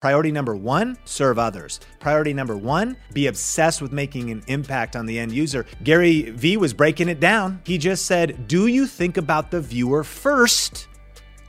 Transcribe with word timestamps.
Priority 0.00 0.30
number 0.30 0.54
one, 0.54 0.96
serve 1.04 1.40
others. 1.40 1.80
Priority 1.98 2.32
number 2.32 2.56
one, 2.56 2.96
be 3.12 3.26
obsessed 3.26 3.82
with 3.82 3.90
making 3.90 4.30
an 4.30 4.44
impact 4.46 4.94
on 4.94 5.06
the 5.06 5.18
end 5.18 5.32
user. 5.32 5.66
Gary 5.82 6.30
Vee 6.30 6.56
was 6.56 6.72
breaking 6.72 7.08
it 7.08 7.18
down. 7.18 7.60
He 7.64 7.78
just 7.78 8.06
said, 8.06 8.46
Do 8.46 8.68
you 8.68 8.86
think 8.86 9.16
about 9.16 9.50
the 9.50 9.60
viewer 9.60 10.04
first 10.04 10.86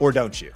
or 0.00 0.10
don't 0.10 0.42
you? 0.42 0.52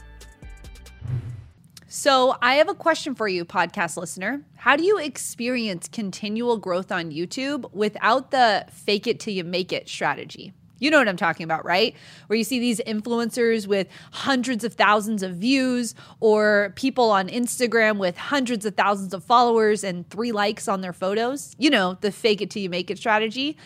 So, 1.87 2.37
I 2.43 2.54
have 2.54 2.69
a 2.69 2.75
question 2.75 3.15
for 3.15 3.29
you, 3.29 3.45
podcast 3.45 3.97
listener. 3.97 4.42
How 4.56 4.74
do 4.74 4.83
you 4.83 4.99
experience 4.99 5.87
continual 5.87 6.56
growth 6.56 6.90
on 6.90 7.13
YouTube 7.13 7.72
without 7.72 8.33
the 8.33 8.67
fake 8.72 9.06
it 9.06 9.21
till 9.21 9.35
you 9.35 9.45
make 9.45 9.72
it 9.72 9.88
strategy? 9.88 10.53
You 10.85 10.90
know 10.90 10.98
what 10.98 11.08
I'm 11.08 11.16
talking 11.16 11.44
about, 11.44 11.64
right? 11.64 11.96
Where 12.26 12.37
you 12.37 12.44
see 12.44 12.58
these 12.58 12.78
influencers 12.87 13.66
with 13.66 13.88
hundreds 14.12 14.64
of 14.64 14.74
thousands 14.74 15.22
of 15.22 15.37
views 15.37 15.94
or 16.20 16.74
people 16.77 17.10
on 17.10 17.28
Instagram 17.28 17.96
with 17.96 18.19
hundreds 18.19 18.66
of 18.66 18.74
thousands 18.74 19.15
of 19.15 19.24
followers 19.24 19.83
and 19.83 20.06
three 20.11 20.30
likes 20.30 20.69
on 20.69 20.83
their 20.83 20.92
photos. 20.92 21.56
You 21.59 21.70
know, 21.70 21.97
the 22.02 22.12
fake 22.12 22.42
it 22.42 22.51
till 22.51 22.61
you 22.61 22.69
make 22.69 22.91
it 22.91 22.98
strategy. 22.98 23.56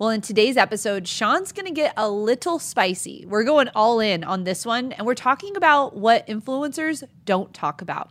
Well, 0.00 0.08
in 0.08 0.20
today's 0.20 0.56
episode, 0.56 1.06
Sean's 1.06 1.52
going 1.52 1.66
to 1.66 1.72
get 1.72 1.94
a 1.96 2.10
little 2.10 2.58
spicy. 2.58 3.24
We're 3.28 3.44
going 3.44 3.68
all 3.76 4.00
in 4.00 4.24
on 4.24 4.42
this 4.42 4.66
one, 4.66 4.90
and 4.90 5.06
we're 5.06 5.14
talking 5.14 5.56
about 5.56 5.96
what 5.96 6.26
influencers 6.26 7.04
don't 7.24 7.54
talk 7.54 7.82
about. 7.82 8.10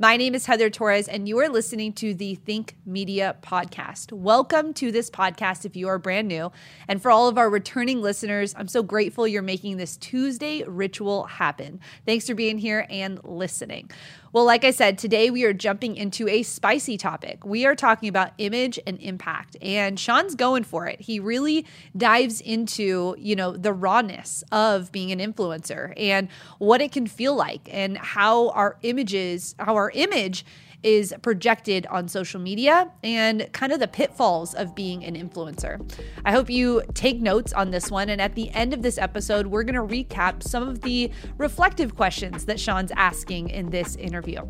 My 0.00 0.16
name 0.16 0.36
is 0.36 0.46
Heather 0.46 0.70
Torres, 0.70 1.08
and 1.08 1.28
you 1.28 1.40
are 1.40 1.48
listening 1.48 1.92
to 1.94 2.14
the 2.14 2.36
Think 2.36 2.76
Media 2.86 3.34
podcast. 3.42 4.12
Welcome 4.12 4.72
to 4.74 4.92
this 4.92 5.10
podcast 5.10 5.64
if 5.64 5.74
you 5.74 5.88
are 5.88 5.98
brand 5.98 6.28
new. 6.28 6.52
And 6.86 7.02
for 7.02 7.10
all 7.10 7.26
of 7.26 7.36
our 7.36 7.50
returning 7.50 8.00
listeners, 8.00 8.54
I'm 8.56 8.68
so 8.68 8.84
grateful 8.84 9.26
you're 9.26 9.42
making 9.42 9.76
this 9.76 9.96
Tuesday 9.96 10.62
ritual 10.62 11.24
happen. 11.24 11.80
Thanks 12.06 12.28
for 12.28 12.36
being 12.36 12.58
here 12.58 12.86
and 12.88 13.18
listening. 13.24 13.90
Well, 14.30 14.44
like 14.44 14.62
I 14.62 14.72
said, 14.72 14.98
today 14.98 15.30
we 15.30 15.44
are 15.44 15.54
jumping 15.54 15.96
into 15.96 16.28
a 16.28 16.42
spicy 16.42 16.98
topic. 16.98 17.46
We 17.46 17.64
are 17.64 17.74
talking 17.74 18.10
about 18.10 18.32
image 18.36 18.78
and 18.86 18.98
impact, 19.00 19.56
and 19.62 19.98
Sean's 19.98 20.34
going 20.34 20.64
for 20.64 20.86
it. 20.86 21.00
He 21.00 21.18
really 21.18 21.64
dives 21.96 22.42
into, 22.42 23.14
you 23.18 23.34
know, 23.34 23.56
the 23.56 23.72
rawness 23.72 24.44
of 24.52 24.92
being 24.92 25.12
an 25.12 25.18
influencer 25.18 25.94
and 25.96 26.28
what 26.58 26.82
it 26.82 26.92
can 26.92 27.06
feel 27.06 27.34
like 27.34 27.70
and 27.72 27.96
how 27.96 28.50
our 28.50 28.76
images, 28.82 29.54
how 29.58 29.76
our 29.76 29.90
image 29.94 30.44
is 30.82 31.14
projected 31.22 31.86
on 31.86 32.08
social 32.08 32.40
media 32.40 32.90
and 33.02 33.48
kind 33.52 33.72
of 33.72 33.80
the 33.80 33.88
pitfalls 33.88 34.54
of 34.54 34.74
being 34.74 35.04
an 35.04 35.14
influencer. 35.14 35.80
I 36.24 36.32
hope 36.32 36.48
you 36.48 36.82
take 36.94 37.20
notes 37.20 37.52
on 37.52 37.70
this 37.70 37.90
one. 37.90 38.08
And 38.08 38.20
at 38.20 38.34
the 38.34 38.50
end 38.50 38.72
of 38.72 38.82
this 38.82 38.98
episode, 38.98 39.46
we're 39.46 39.64
going 39.64 39.74
to 39.74 39.94
recap 40.04 40.42
some 40.42 40.68
of 40.68 40.82
the 40.82 41.10
reflective 41.36 41.96
questions 41.96 42.44
that 42.46 42.60
Sean's 42.60 42.92
asking 42.96 43.50
in 43.50 43.70
this 43.70 43.96
interview. 43.96 44.46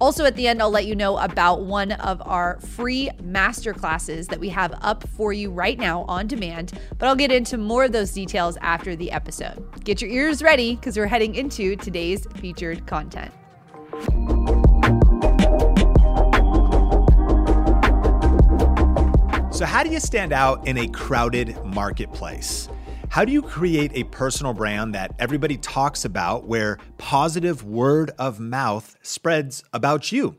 Also, 0.00 0.24
at 0.24 0.36
the 0.36 0.46
end, 0.46 0.60
I'll 0.60 0.70
let 0.70 0.86
you 0.86 0.94
know 0.94 1.16
about 1.18 1.62
one 1.62 1.92
of 1.92 2.20
our 2.26 2.60
free 2.60 3.10
master 3.22 3.72
classes 3.72 4.26
that 4.28 4.38
we 4.38 4.48
have 4.50 4.74
up 4.82 5.08
for 5.08 5.32
you 5.32 5.50
right 5.50 5.78
now 5.78 6.02
on 6.02 6.26
demand, 6.26 6.78
but 6.98 7.06
I'll 7.06 7.16
get 7.16 7.32
into 7.32 7.56
more 7.56 7.84
of 7.84 7.92
those 7.92 8.12
details 8.12 8.58
after 8.60 8.94
the 8.96 9.10
episode. 9.10 9.64
Get 9.84 10.02
your 10.02 10.10
ears 10.10 10.42
ready 10.42 10.76
because 10.76 10.96
we're 10.96 11.06
heading 11.06 11.34
into 11.34 11.76
today's 11.76 12.26
featured 12.36 12.86
content. 12.86 13.32
So, 19.54 19.64
how 19.64 19.84
do 19.84 19.90
you 19.90 20.00
stand 20.00 20.32
out 20.32 20.66
in 20.66 20.76
a 20.78 20.88
crowded 20.88 21.56
marketplace? 21.64 22.68
How 23.08 23.24
do 23.24 23.30
you 23.30 23.40
create 23.40 23.92
a 23.94 24.02
personal 24.02 24.52
brand 24.52 24.96
that 24.96 25.14
everybody 25.20 25.56
talks 25.58 26.04
about 26.04 26.48
where 26.48 26.80
positive 26.98 27.62
word 27.62 28.10
of 28.18 28.40
mouth 28.40 28.96
spreads 29.02 29.62
about 29.72 30.10
you? 30.10 30.34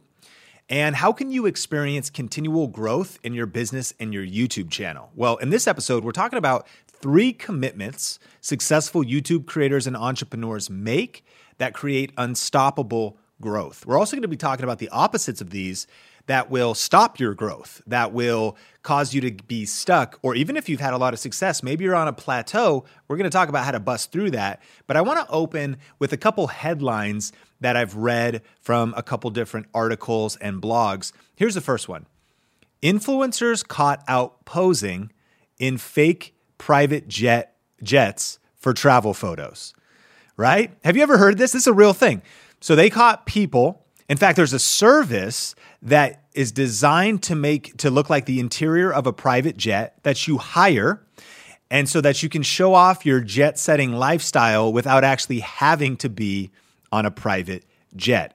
And 0.68 0.98
how 0.98 1.14
can 1.14 1.32
you 1.32 1.46
experience 1.46 2.10
continual 2.10 2.68
growth 2.68 3.18
in 3.24 3.34
your 3.34 3.46
business 3.46 3.94
and 4.02 4.14
your 4.14 4.26
YouTube 4.26 4.70
channel? 4.70 5.12
Well, 5.16 5.38
in 5.38 5.50
this 5.50 5.66
episode, 5.66 6.04
we're 6.04 6.12
talking 6.12 6.38
about 6.38 6.68
three 6.86 7.32
commitments 7.32 8.20
successful 8.42 9.02
YouTube 9.02 9.46
creators 9.46 9.88
and 9.88 9.96
entrepreneurs 9.96 10.70
make 10.70 11.24
that 11.58 11.74
create 11.74 12.12
unstoppable 12.18 13.18
growth. 13.40 13.86
We're 13.86 13.98
also 13.98 14.18
going 14.18 14.24
to 14.24 14.28
be 14.28 14.36
talking 14.36 14.66
about 14.66 14.80
the 14.80 14.90
opposites 14.90 15.40
of 15.40 15.52
these 15.52 15.88
that 16.28 16.50
will 16.50 16.74
stop 16.74 17.20
your 17.20 17.34
growth, 17.34 17.82
that 17.88 18.12
will 18.12 18.58
cause 18.82 19.14
you 19.14 19.22
to 19.22 19.32
be 19.32 19.66
stuck, 19.66 20.20
or 20.22 20.36
even 20.36 20.58
if 20.58 20.70
you've 20.70 20.80
had 20.80 20.94
a 20.94 20.98
lot 20.98 21.14
of 21.14 21.20
success, 21.20 21.64
maybe 21.64 21.84
you're 21.84 21.96
on 21.96 22.08
a 22.08 22.14
plateau. 22.14 22.86
We're 23.08 23.18
going 23.18 23.30
to 23.30 23.36
talk 23.36 23.50
about 23.50 23.66
how 23.66 23.72
to 23.72 23.80
bust 23.80 24.12
through 24.12 24.32
that. 24.32 24.62
But 24.88 24.98
I 24.98 25.02
want 25.02 25.20
to 25.20 25.34
open 25.34 25.78
with 26.00 26.14
a 26.14 26.18
couple 26.18 26.48
headlines 26.48 27.32
that 27.62 27.76
I've 27.76 27.96
read 27.96 28.42
from 28.62 28.94
a 28.96 29.04
couple 29.04 29.30
different 29.32 29.68
articles 29.74 30.36
and 30.38 30.62
blogs. 30.62 31.12
Here's 31.36 31.56
the 31.56 31.62
first 31.62 31.90
one 31.90 32.06
Influencers 32.82 33.68
caught 33.68 34.04
out 34.08 34.46
posing 34.46 35.12
in 35.58 35.78
fake 35.78 36.36
private 36.58 37.08
jet 37.08 37.56
jets 37.82 38.40
for 38.56 38.74
travel 38.74 39.14
photos. 39.14 39.74
Right? 40.38 40.76
Have 40.84 40.98
you 40.98 41.04
ever 41.04 41.18
heard 41.18 41.38
this? 41.38 41.54
This 41.54 41.64
is 41.64 41.68
a 41.68 41.74
real 41.74 41.94
thing. 41.94 42.22
So 42.60 42.76
they 42.76 42.90
caught 42.90 43.26
people. 43.26 43.85
In 44.08 44.18
fact, 44.18 44.36
there's 44.36 44.54
a 44.54 44.60
service 44.60 45.56
that 45.82 46.24
is 46.34 46.52
designed 46.52 47.24
to 47.24 47.36
make 47.36 47.78
to 47.78 47.90
look 47.90 48.10
like 48.10 48.26
the 48.26 48.40
interior 48.40 48.94
of 48.94 49.08
a 49.08 49.14
private 49.14 49.58
jet 49.58 49.96
that 50.04 50.28
you 50.28 50.38
hire 50.38 51.02
and 51.72 51.90
so 51.90 52.02
that 52.02 52.22
you 52.22 52.30
can 52.30 52.44
show 52.44 52.74
off 52.74 53.06
your 53.06 53.20
jet 53.20 53.58
setting 53.58 53.94
lifestyle 53.94 54.72
without 54.72 55.04
actually 55.04 55.40
having 55.40 55.98
to 55.98 56.10
be 56.10 56.52
on 56.92 57.06
a 57.06 57.12
private 57.12 57.64
jet. 57.96 58.35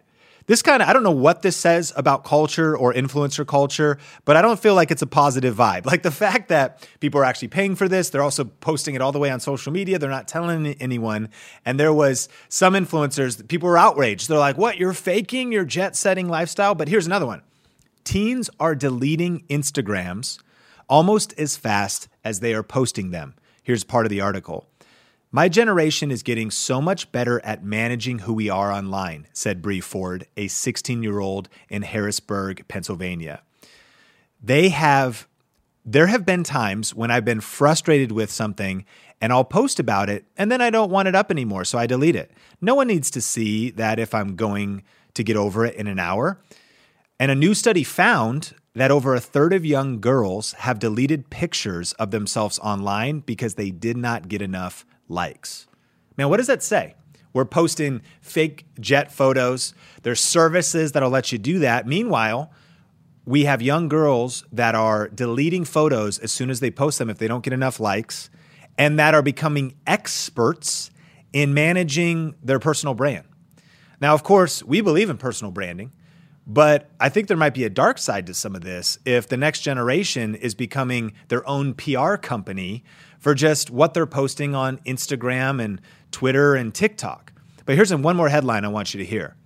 This 0.51 0.63
kind 0.63 0.83
of, 0.83 0.89
I 0.89 0.93
don't 0.93 1.05
know 1.05 1.13
what 1.13 1.43
this 1.43 1.57
says 1.57 1.93
about 1.95 2.25
culture 2.25 2.77
or 2.77 2.93
influencer 2.93 3.47
culture, 3.47 3.99
but 4.25 4.37
I 4.37 4.43
don't 4.43 4.59
feel 4.59 4.75
like 4.75 4.91
it's 4.91 5.01
a 5.01 5.07
positive 5.07 5.55
vibe. 5.55 5.87
Like 5.91 6.03
the 6.03 6.11
fact 6.11 6.49
that 6.49 6.85
people 6.99 7.21
are 7.21 7.25
actually 7.25 7.47
paying 7.47 7.77
for 7.77 7.87
this, 7.89 8.11
they're 8.11 8.21
also 8.21 8.43
posting 8.43 8.97
it 8.97 9.01
all 9.01 9.13
the 9.13 9.21
way 9.21 9.31
on 9.31 9.39
social 9.39 9.73
media, 9.73 9.97
they're 9.97 10.11
not 10.11 10.27
telling 10.27 10.67
anyone. 10.81 11.29
And 11.65 11.79
there 11.79 11.93
was 11.93 12.29
some 12.49 12.75
influencers, 12.75 13.47
people 13.47 13.69
were 13.69 13.79
outraged. 13.79 14.29
They're 14.29 14.39
like, 14.39 14.59
what, 14.59 14.77
you're 14.77 14.93
faking 14.93 15.53
your 15.53 15.65
jet 15.65 15.95
setting 15.95 16.29
lifestyle? 16.29 16.75
But 16.75 16.89
here's 16.89 17.07
another 17.07 17.27
one 17.27 17.43
teens 18.03 18.51
are 18.59 18.75
deleting 18.75 19.45
Instagrams 19.49 20.41
almost 20.89 21.33
as 21.39 21.57
fast 21.57 22.09
as 22.25 22.41
they 22.41 22.55
are 22.55 22.65
posting 22.65 23.13
them. 23.13 23.35
Here's 23.63 23.85
part 23.85 24.05
of 24.05 24.11
the 24.11 24.21
article. 24.21 24.67
My 25.33 25.49
generation 25.49 26.11
is 26.11 26.25
getting 26.25 26.51
so 26.51 26.83
much 26.83 27.13
better 27.13 27.41
at 27.45 27.63
managing 27.63 28.21
who 28.21 28.33
we 28.33 28.51
are 28.51 28.73
online, 28.73 29.29
said 29.33 29.63
Bree 29.63 29.81
Ford, 29.81 30.27
a 30.37 30.49
16 30.49 31.05
year 31.05 31.21
old 31.21 31.49
in 31.69 31.83
Harrisburg, 31.83 32.65
Pennsylvania. 32.67 33.43
They 34.43 34.71
have, 34.71 35.29
there 35.85 36.09
have 36.09 36.27
been 36.27 36.43
times 36.43 36.97
when 36.97 37.13
I've 37.13 37.25
been 37.25 37.41
frustrated 37.41 38.11
with 38.11 38.33
something 38.33 38.85
and 39.21 39.33
I'll 39.33 39.45
post 39.45 39.79
about 39.79 40.11
it 40.11 40.25
and 40.37 40.51
then 40.51 40.61
I 40.61 40.71
don't 40.71 40.91
want 40.91 41.07
it 41.07 41.15
up 41.15 41.31
anymore, 41.31 41.65
so 41.65 41.79
I 41.79 41.87
delete 41.87 42.17
it. 42.17 42.33
No 42.61 42.75
one 42.75 42.89
needs 42.89 43.09
to 43.13 43.21
see 43.21 43.71
that 43.71 44.01
if 44.01 44.13
I'm 44.13 44.35
going 44.35 44.83
to 45.15 45.23
get 45.23 45.37
over 45.37 45.65
it 45.65 45.77
in 45.77 45.87
an 45.87 46.01
hour. 46.01 46.41
And 47.21 47.31
a 47.31 47.37
new 47.37 47.55
study 47.55 47.85
found 47.85 48.57
that 48.75 48.91
over 48.91 49.15
a 49.15 49.21
third 49.21 49.53
of 49.53 49.65
young 49.65 50.01
girls 50.01 50.55
have 50.55 50.81
deleted 50.81 51.31
pictures 51.31 51.93
of 51.95 52.11
themselves 52.11 52.59
online 52.59 53.21
because 53.21 53.55
they 53.55 53.71
did 53.71 53.97
not 53.97 54.27
get 54.27 54.43
enough 54.43 54.85
likes. 55.11 55.67
Man, 56.17 56.29
what 56.29 56.39
does 56.39 56.47
that 56.47 56.63
say? 56.63 56.95
We're 57.33 57.45
posting 57.45 58.03
fake 58.21 58.67
jet 58.81 59.13
photos. 59.13 59.75
There's 60.03 60.21
services 60.21 60.93
that'll 60.93 61.11
let 61.11 61.33
you 61.33 61.39
do 61.39 61.59
that. 61.61 61.87
Meanwhile, 61.87 62.51
we 63.25 63.45
have 63.45 63.63
young 63.63 63.89
girls 63.89 64.45
that 64.53 64.75
are 64.75 65.09
deleting 65.09 65.65
photos 65.65 66.19
as 66.19 66.33
soon 66.33 66.51
as 66.51 66.61
they 66.61 66.71
post 66.71 66.99
them 66.99 67.11
if 67.11 67.19
they 67.19 67.29
don't 67.29 67.45
get 67.45 67.53
enough 67.53 67.79
likes, 67.79 68.31
and 68.79 68.99
that 68.99 69.15
are 69.15 69.23
becoming 69.23 69.75
experts 69.87 70.91
in 71.33 71.55
managing 71.55 72.35
their 72.43 72.59
personal 72.59 72.95
brand. 72.95 73.27
Now, 74.01 74.15
of 74.15 74.23
course, 74.23 74.63
we 74.65 74.81
believe 74.81 75.11
in 75.11 75.19
personal 75.19 75.53
branding, 75.53 75.93
but 76.47 76.91
I 76.99 77.09
think 77.11 77.29
there 77.29 77.37
might 77.37 77.55
be 77.55 77.65
a 77.65 77.71
dark 77.71 77.99
side 77.99 78.27
to 78.27 78.35
some 78.35 78.57
of 78.57 78.63
this 78.63 78.99
if 79.05 79.29
the 79.29 79.37
next 79.37 79.61
generation 79.61 80.35
is 80.35 80.55
becoming 80.55 81.13
their 81.29 81.47
own 81.49 81.75
PR 81.75 82.17
company 82.17 82.83
for 83.21 83.35
just 83.35 83.71
what 83.71 83.95
they're 83.95 84.07
posting 84.07 84.55
on 84.55 84.79
Instagram 84.79 85.63
and 85.63 85.81
Twitter 86.11 86.55
and 86.55 86.75
TikTok. 86.75 87.33
But 87.67 87.77
here's 87.77 87.95
one 87.95 88.17
more 88.17 88.29
headline 88.29 88.65
I 88.65 88.69
want 88.69 88.93
you 88.93 88.99
to 88.99 89.05
hear. 89.05 89.37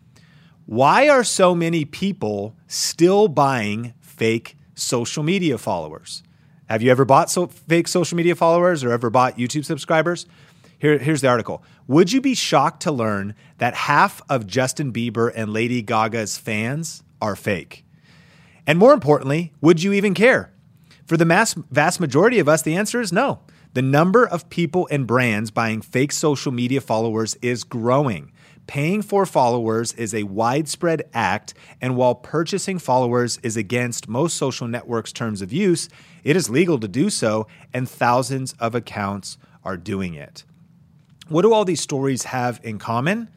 Why 0.66 1.10
are 1.10 1.24
so 1.24 1.54
many 1.54 1.84
people 1.84 2.56
still 2.66 3.28
buying 3.28 3.92
fake 4.00 4.56
social 4.74 5.22
media 5.22 5.58
followers? 5.58 6.22
Have 6.70 6.80
you 6.80 6.90
ever 6.90 7.04
bought 7.04 7.30
so 7.30 7.48
fake 7.48 7.88
social 7.88 8.16
media 8.16 8.34
followers 8.34 8.82
or 8.82 8.90
ever 8.90 9.10
bought 9.10 9.36
YouTube 9.36 9.66
subscribers? 9.66 10.24
Here, 10.78 10.96
here's 10.96 11.20
the 11.20 11.28
article. 11.28 11.62
Would 11.86 12.12
you 12.12 12.20
be 12.20 12.34
shocked 12.34 12.82
to 12.82 12.92
learn 12.92 13.34
that 13.58 13.74
half 13.74 14.22
of 14.30 14.46
Justin 14.46 14.92
Bieber 14.92 15.30
and 15.34 15.52
Lady 15.52 15.82
Gaga's 15.82 16.38
fans 16.38 17.02
are 17.20 17.36
fake? 17.36 17.84
And 18.66 18.78
more 18.78 18.94
importantly, 18.94 19.52
would 19.60 19.82
you 19.82 19.92
even 19.92 20.14
care? 20.14 20.52
For 21.06 21.18
the 21.18 21.26
mass, 21.26 21.54
vast 21.70 22.00
majority 22.00 22.38
of 22.38 22.48
us, 22.48 22.62
the 22.62 22.76
answer 22.76 23.00
is 23.00 23.12
no. 23.12 23.40
The 23.74 23.82
number 23.82 24.24
of 24.24 24.48
people 24.50 24.86
and 24.90 25.04
brands 25.04 25.50
buying 25.50 25.82
fake 25.82 26.12
social 26.12 26.52
media 26.52 26.80
followers 26.80 27.34
is 27.42 27.64
growing. 27.64 28.30
paying 28.66 29.02
for 29.02 29.26
followers 29.26 29.92
is 29.94 30.14
a 30.14 30.22
widespread 30.24 31.02
act, 31.12 31.54
and 31.80 31.96
while 31.96 32.14
purchasing 32.14 32.78
followers 32.78 33.38
is 33.42 33.56
against 33.56 34.08
most 34.08 34.36
social 34.36 34.66
networks' 34.66 35.12
terms 35.12 35.42
of 35.42 35.52
use, 35.52 35.88
it 36.22 36.36
is 36.36 36.48
legal 36.50 36.78
to 36.78 36.88
do 36.88 37.10
so, 37.10 37.46
and 37.72 37.88
thousands 37.88 38.54
of 38.54 38.74
accounts 38.74 39.36
are 39.64 39.76
doing 39.76 40.14
it. 40.14 40.44
What 41.28 41.42
do 41.42 41.52
all 41.52 41.64
these 41.64 41.80
stories 41.80 42.24
have 42.24 42.60
in 42.62 42.78
common? 42.78 43.28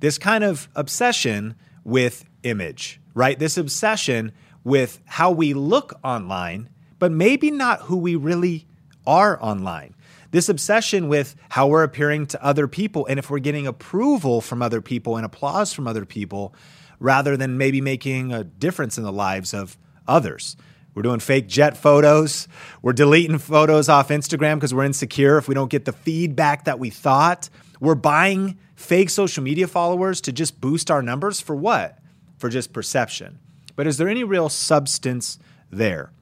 This 0.00 0.18
kind 0.18 0.44
of 0.44 0.68
obsession 0.74 1.54
with 1.84 2.24
image, 2.42 3.00
right? 3.14 3.38
This 3.38 3.56
obsession 3.56 4.32
with 4.64 5.00
how 5.06 5.30
we 5.30 5.54
look 5.54 5.98
online, 6.04 6.68
but 6.98 7.12
maybe 7.12 7.50
not 7.50 7.82
who 7.82 7.96
we 7.96 8.14
really 8.14 8.66
are 9.06 9.42
online. 9.42 9.94
This 10.30 10.48
obsession 10.48 11.08
with 11.08 11.34
how 11.48 11.66
we're 11.66 11.82
appearing 11.82 12.26
to 12.28 12.44
other 12.44 12.68
people 12.68 13.06
and 13.06 13.18
if 13.18 13.30
we're 13.30 13.40
getting 13.40 13.66
approval 13.66 14.40
from 14.40 14.62
other 14.62 14.80
people 14.80 15.16
and 15.16 15.26
applause 15.26 15.72
from 15.72 15.88
other 15.88 16.04
people 16.04 16.54
rather 17.00 17.36
than 17.36 17.58
maybe 17.58 17.80
making 17.80 18.32
a 18.32 18.44
difference 18.44 18.96
in 18.96 19.04
the 19.04 19.12
lives 19.12 19.52
of 19.52 19.76
others. 20.06 20.56
We're 20.94 21.02
doing 21.02 21.20
fake 21.20 21.48
jet 21.48 21.76
photos. 21.76 22.46
We're 22.82 22.92
deleting 22.92 23.38
photos 23.38 23.88
off 23.88 24.08
Instagram 24.08 24.56
because 24.56 24.74
we're 24.74 24.84
insecure 24.84 25.38
if 25.38 25.48
we 25.48 25.54
don't 25.54 25.70
get 25.70 25.84
the 25.84 25.92
feedback 25.92 26.64
that 26.64 26.78
we 26.78 26.90
thought. 26.90 27.48
We're 27.80 27.94
buying 27.94 28.58
fake 28.74 29.10
social 29.10 29.42
media 29.42 29.66
followers 29.66 30.20
to 30.22 30.32
just 30.32 30.60
boost 30.60 30.90
our 30.90 31.02
numbers 31.02 31.40
for 31.40 31.56
what? 31.56 31.98
For 32.38 32.48
just 32.48 32.72
perception. 32.72 33.38
But 33.76 33.86
is 33.86 33.96
there 33.96 34.08
any 34.08 34.24
real 34.24 34.48
substance 34.48 35.38
there? 35.70 36.12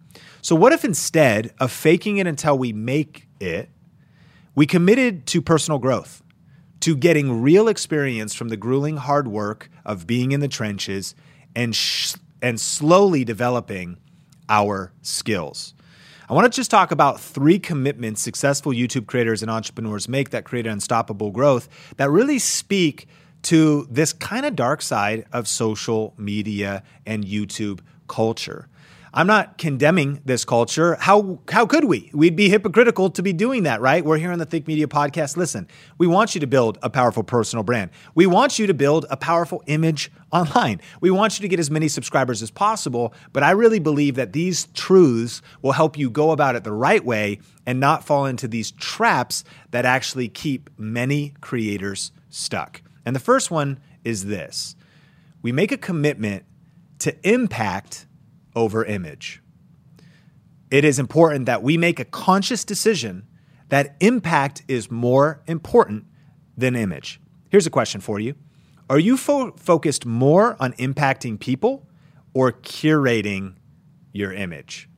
So, 0.42 0.54
what 0.54 0.72
if 0.72 0.84
instead 0.84 1.52
of 1.58 1.72
faking 1.72 2.18
it 2.18 2.26
until 2.26 2.56
we 2.56 2.72
make 2.72 3.28
it, 3.40 3.68
we 4.54 4.66
committed 4.66 5.26
to 5.28 5.42
personal 5.42 5.78
growth, 5.78 6.22
to 6.80 6.96
getting 6.96 7.42
real 7.42 7.68
experience 7.68 8.34
from 8.34 8.48
the 8.48 8.56
grueling 8.56 8.96
hard 8.96 9.28
work 9.28 9.70
of 9.84 10.06
being 10.06 10.32
in 10.32 10.40
the 10.40 10.48
trenches 10.48 11.14
and, 11.54 11.74
sh- 11.74 12.14
and 12.40 12.60
slowly 12.60 13.24
developing 13.24 13.98
our 14.48 14.92
skills? 15.02 15.74
I 16.30 16.34
want 16.34 16.52
to 16.52 16.54
just 16.54 16.70
talk 16.70 16.90
about 16.90 17.20
three 17.20 17.58
commitments 17.58 18.20
successful 18.20 18.72
YouTube 18.72 19.06
creators 19.06 19.40
and 19.40 19.50
entrepreneurs 19.50 20.08
make 20.08 20.30
that 20.30 20.44
create 20.44 20.66
unstoppable 20.66 21.30
growth 21.30 21.68
that 21.96 22.10
really 22.10 22.38
speak 22.38 23.08
to 23.42 23.86
this 23.90 24.12
kind 24.12 24.44
of 24.44 24.54
dark 24.54 24.82
side 24.82 25.24
of 25.32 25.48
social 25.48 26.14
media 26.18 26.82
and 27.06 27.24
YouTube 27.24 27.80
culture. 28.08 28.68
I'm 29.12 29.26
not 29.26 29.56
condemning 29.56 30.20
this 30.24 30.44
culture. 30.44 30.96
How 31.00 31.38
how 31.50 31.66
could 31.66 31.84
we? 31.84 32.10
We'd 32.12 32.36
be 32.36 32.48
hypocritical 32.48 33.10
to 33.10 33.22
be 33.22 33.32
doing 33.32 33.62
that, 33.62 33.80
right? 33.80 34.04
We're 34.04 34.18
here 34.18 34.32
on 34.32 34.38
the 34.38 34.44
Think 34.44 34.66
Media 34.66 34.86
podcast. 34.86 35.36
Listen, 35.36 35.66
we 35.96 36.06
want 36.06 36.34
you 36.34 36.40
to 36.40 36.46
build 36.46 36.78
a 36.82 36.90
powerful 36.90 37.22
personal 37.22 37.62
brand. 37.62 37.90
We 38.14 38.26
want 38.26 38.58
you 38.58 38.66
to 38.66 38.74
build 38.74 39.06
a 39.10 39.16
powerful 39.16 39.62
image 39.66 40.10
online. 40.30 40.80
We 41.00 41.10
want 41.10 41.38
you 41.38 41.42
to 41.42 41.48
get 41.48 41.58
as 41.58 41.70
many 41.70 41.88
subscribers 41.88 42.42
as 42.42 42.50
possible, 42.50 43.14
but 43.32 43.42
I 43.42 43.52
really 43.52 43.78
believe 43.78 44.16
that 44.16 44.32
these 44.32 44.66
truths 44.74 45.40
will 45.62 45.72
help 45.72 45.96
you 45.96 46.10
go 46.10 46.30
about 46.30 46.54
it 46.54 46.64
the 46.64 46.72
right 46.72 47.04
way 47.04 47.40
and 47.64 47.80
not 47.80 48.04
fall 48.04 48.26
into 48.26 48.46
these 48.46 48.72
traps 48.72 49.42
that 49.70 49.84
actually 49.84 50.28
keep 50.28 50.68
many 50.76 51.34
creators 51.40 52.12
stuck. 52.28 52.82
And 53.06 53.16
the 53.16 53.20
first 53.20 53.50
one 53.50 53.80
is 54.04 54.26
this. 54.26 54.76
We 55.40 55.52
make 55.52 55.72
a 55.72 55.78
commitment 55.78 56.44
to 56.98 57.16
impact 57.26 58.06
over 58.58 58.84
image. 58.84 59.40
It 60.70 60.84
is 60.84 60.98
important 60.98 61.46
that 61.46 61.62
we 61.62 61.78
make 61.78 61.98
a 62.00 62.04
conscious 62.04 62.64
decision 62.64 63.26
that 63.68 63.96
impact 64.00 64.62
is 64.68 64.90
more 64.90 65.40
important 65.46 66.04
than 66.56 66.74
image. 66.74 67.20
Here's 67.50 67.66
a 67.66 67.70
question 67.70 68.00
for 68.00 68.20
you 68.20 68.34
Are 68.90 68.98
you 68.98 69.16
fo- 69.16 69.52
focused 69.52 70.04
more 70.04 70.56
on 70.60 70.72
impacting 70.74 71.38
people 71.38 71.86
or 72.34 72.52
curating 72.52 73.54
your 74.12 74.32
image? 74.32 74.88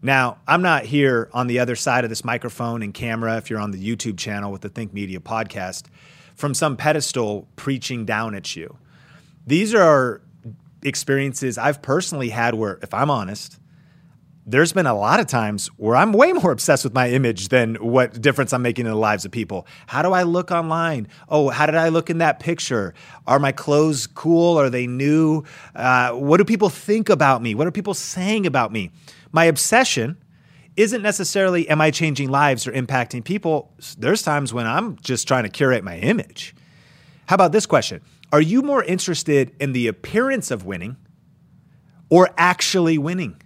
Now, 0.00 0.38
I'm 0.46 0.62
not 0.62 0.84
here 0.84 1.28
on 1.32 1.48
the 1.48 1.58
other 1.58 1.74
side 1.74 2.04
of 2.04 2.10
this 2.10 2.24
microphone 2.24 2.82
and 2.82 2.94
camera, 2.94 3.36
if 3.36 3.50
you're 3.50 3.58
on 3.58 3.72
the 3.72 3.84
YouTube 3.84 4.16
channel 4.16 4.52
with 4.52 4.60
the 4.60 4.68
Think 4.68 4.92
Media 4.92 5.18
podcast, 5.18 5.86
from 6.36 6.54
some 6.54 6.76
pedestal 6.76 7.48
preaching 7.56 8.04
down 8.04 8.36
at 8.36 8.54
you. 8.54 8.78
These 9.44 9.74
are 9.74 10.22
experiences 10.82 11.58
I've 11.58 11.82
personally 11.82 12.30
had 12.30 12.54
where, 12.54 12.78
if 12.82 12.94
I'm 12.94 13.10
honest, 13.10 13.58
there's 14.46 14.72
been 14.72 14.86
a 14.86 14.94
lot 14.94 15.20
of 15.20 15.26
times 15.26 15.66
where 15.76 15.94
I'm 15.94 16.12
way 16.12 16.32
more 16.32 16.50
obsessed 16.52 16.82
with 16.82 16.94
my 16.94 17.10
image 17.10 17.48
than 17.48 17.74
what 17.76 18.20
difference 18.20 18.52
I'm 18.52 18.62
making 18.62 18.86
in 18.86 18.92
the 18.92 18.98
lives 18.98 19.24
of 19.24 19.30
people. 19.30 19.66
How 19.86 20.00
do 20.02 20.12
I 20.12 20.22
look 20.22 20.50
online? 20.50 21.08
Oh, 21.28 21.50
how 21.50 21.66
did 21.66 21.74
I 21.74 21.90
look 21.90 22.08
in 22.08 22.18
that 22.18 22.40
picture? 22.40 22.94
Are 23.26 23.38
my 23.38 23.52
clothes 23.52 24.06
cool? 24.06 24.58
Are 24.58 24.70
they 24.70 24.86
new? 24.86 25.44
Uh, 25.74 26.12
what 26.12 26.38
do 26.38 26.44
people 26.44 26.70
think 26.70 27.10
about 27.10 27.42
me? 27.42 27.54
What 27.54 27.66
are 27.66 27.70
people 27.70 27.94
saying 27.94 28.46
about 28.46 28.72
me? 28.72 28.90
My 29.32 29.44
obsession 29.44 30.16
isn't 30.76 31.02
necessarily 31.02 31.68
am 31.68 31.80
I 31.80 31.90
changing 31.90 32.30
lives 32.30 32.66
or 32.66 32.72
impacting 32.72 33.22
people. 33.22 33.74
There's 33.98 34.22
times 34.22 34.54
when 34.54 34.66
I'm 34.66 34.96
just 35.00 35.28
trying 35.28 35.42
to 35.42 35.50
curate 35.50 35.84
my 35.84 35.98
image. 35.98 36.54
How 37.26 37.34
about 37.34 37.52
this 37.52 37.66
question? 37.66 38.00
Are 38.32 38.40
you 38.40 38.62
more 38.62 38.84
interested 38.84 39.54
in 39.58 39.72
the 39.72 39.86
appearance 39.86 40.50
of 40.50 40.66
winning 40.66 40.96
or 42.10 42.28
actually 42.36 42.98
winning? 42.98 43.40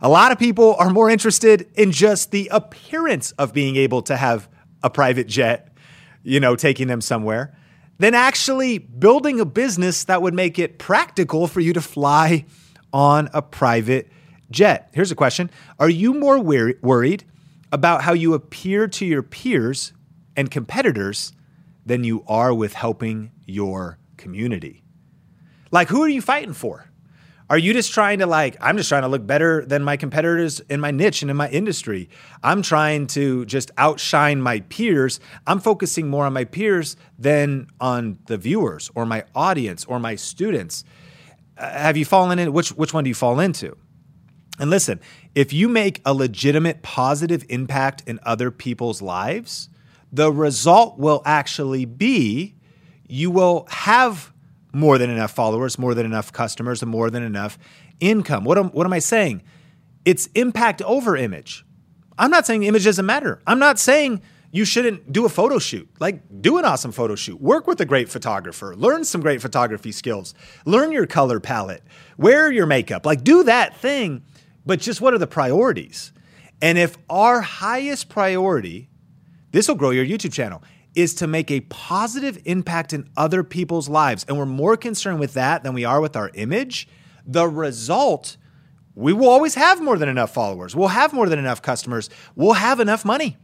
A 0.00 0.08
lot 0.08 0.32
of 0.32 0.38
people 0.38 0.74
are 0.76 0.90
more 0.90 1.10
interested 1.10 1.70
in 1.74 1.92
just 1.92 2.30
the 2.30 2.48
appearance 2.50 3.32
of 3.32 3.52
being 3.52 3.76
able 3.76 4.02
to 4.02 4.16
have 4.16 4.48
a 4.82 4.90
private 4.90 5.28
jet, 5.28 5.76
you 6.22 6.40
know, 6.40 6.56
taking 6.56 6.88
them 6.88 7.00
somewhere, 7.00 7.56
than 7.98 8.14
actually 8.14 8.78
building 8.78 9.38
a 9.38 9.44
business 9.44 10.04
that 10.04 10.22
would 10.22 10.34
make 10.34 10.58
it 10.58 10.78
practical 10.78 11.46
for 11.46 11.60
you 11.60 11.72
to 11.74 11.80
fly 11.80 12.46
on 12.92 13.28
a 13.34 13.42
private 13.42 14.10
jet. 14.50 14.90
Here's 14.94 15.12
a 15.12 15.14
question 15.14 15.50
Are 15.78 15.90
you 15.90 16.14
more 16.14 16.38
wor- 16.38 16.74
worried 16.82 17.24
about 17.70 18.02
how 18.02 18.12
you 18.12 18.34
appear 18.34 18.88
to 18.88 19.06
your 19.06 19.22
peers 19.22 19.92
and 20.34 20.50
competitors 20.50 21.32
than 21.84 22.04
you 22.04 22.24
are 22.26 22.54
with 22.54 22.74
helping 22.74 23.32
your 23.46 23.98
community. 24.16 24.82
Like, 25.70 25.88
who 25.88 26.02
are 26.02 26.08
you 26.08 26.22
fighting 26.22 26.52
for? 26.52 26.88
Are 27.50 27.58
you 27.58 27.74
just 27.74 27.92
trying 27.92 28.20
to, 28.20 28.26
like, 28.26 28.56
I'm 28.60 28.78
just 28.78 28.88
trying 28.88 29.02
to 29.02 29.08
look 29.08 29.26
better 29.26 29.64
than 29.66 29.82
my 29.82 29.98
competitors 29.98 30.60
in 30.60 30.80
my 30.80 30.90
niche 30.90 31.20
and 31.20 31.30
in 31.30 31.36
my 31.36 31.50
industry? 31.50 32.08
I'm 32.42 32.62
trying 32.62 33.08
to 33.08 33.44
just 33.44 33.70
outshine 33.76 34.40
my 34.40 34.60
peers. 34.60 35.20
I'm 35.46 35.60
focusing 35.60 36.08
more 36.08 36.24
on 36.24 36.32
my 36.32 36.44
peers 36.44 36.96
than 37.18 37.66
on 37.78 38.18
the 38.26 38.38
viewers 38.38 38.90
or 38.94 39.04
my 39.04 39.24
audience 39.34 39.84
or 39.84 39.98
my 39.98 40.14
students. 40.14 40.84
Uh, 41.58 41.70
have 41.70 41.96
you 41.96 42.06
fallen 42.06 42.38
in? 42.38 42.52
Which, 42.54 42.70
which 42.70 42.94
one 42.94 43.04
do 43.04 43.08
you 43.08 43.14
fall 43.14 43.38
into? 43.38 43.76
And 44.58 44.70
listen, 44.70 45.00
if 45.34 45.52
you 45.52 45.68
make 45.68 46.00
a 46.06 46.14
legitimate 46.14 46.82
positive 46.82 47.44
impact 47.48 48.02
in 48.06 48.18
other 48.22 48.50
people's 48.50 49.02
lives, 49.02 49.68
the 50.12 50.30
result 50.30 50.98
will 50.98 51.22
actually 51.24 51.84
be 51.84 52.54
you 53.08 53.30
will 53.30 53.66
have 53.68 54.32
more 54.72 54.96
than 54.98 55.10
enough 55.10 55.32
followers, 55.32 55.78
more 55.78 55.94
than 55.94 56.06
enough 56.06 56.32
customers, 56.32 56.82
and 56.82 56.90
more 56.90 57.10
than 57.10 57.22
enough 57.22 57.58
income. 58.00 58.44
What 58.44 58.58
am, 58.58 58.70
what 58.70 58.86
am 58.86 58.92
I 58.92 59.00
saying? 59.00 59.42
It's 60.04 60.26
impact 60.34 60.82
over 60.82 61.16
image. 61.16 61.64
I'm 62.18 62.30
not 62.30 62.46
saying 62.46 62.62
image 62.62 62.84
doesn't 62.84 63.04
matter. 63.04 63.42
I'm 63.46 63.58
not 63.58 63.78
saying 63.78 64.22
you 64.50 64.64
shouldn't 64.64 65.12
do 65.12 65.24
a 65.24 65.28
photo 65.28 65.58
shoot. 65.58 65.88
Like, 65.98 66.22
do 66.42 66.58
an 66.58 66.64
awesome 66.64 66.92
photo 66.92 67.14
shoot. 67.14 67.40
Work 67.40 67.66
with 67.66 67.80
a 67.80 67.84
great 67.84 68.08
photographer. 68.08 68.74
Learn 68.76 69.04
some 69.04 69.20
great 69.20 69.40
photography 69.40 69.92
skills. 69.92 70.34
Learn 70.66 70.92
your 70.92 71.06
color 71.06 71.40
palette. 71.40 71.82
Wear 72.18 72.50
your 72.50 72.66
makeup. 72.66 73.06
Like, 73.06 73.24
do 73.24 73.44
that 73.44 73.76
thing. 73.76 74.22
But 74.64 74.80
just 74.80 75.00
what 75.00 75.14
are 75.14 75.18
the 75.18 75.26
priorities? 75.26 76.12
And 76.60 76.78
if 76.78 76.96
our 77.08 77.40
highest 77.40 78.08
priority 78.08 78.88
this 79.52 79.68
will 79.68 79.76
grow 79.76 79.90
your 79.90 80.04
YouTube 80.04 80.32
channel, 80.32 80.62
is 80.94 81.14
to 81.14 81.26
make 81.26 81.50
a 81.50 81.60
positive 81.60 82.38
impact 82.44 82.92
in 82.92 83.08
other 83.16 83.42
people's 83.42 83.88
lives. 83.88 84.24
And 84.28 84.36
we're 84.36 84.46
more 84.46 84.76
concerned 84.76 85.20
with 85.20 85.34
that 85.34 85.62
than 85.62 85.72
we 85.72 85.84
are 85.84 86.00
with 86.00 86.16
our 86.16 86.30
image. 86.34 86.88
The 87.26 87.48
result, 87.48 88.36
we 88.94 89.12
will 89.12 89.28
always 89.28 89.54
have 89.54 89.80
more 89.80 89.96
than 89.96 90.08
enough 90.08 90.34
followers. 90.34 90.76
We'll 90.76 90.88
have 90.88 91.12
more 91.12 91.28
than 91.28 91.38
enough 91.38 91.62
customers. 91.62 92.10
We'll 92.34 92.54
have 92.54 92.80
enough 92.80 93.04
money. 93.04 93.36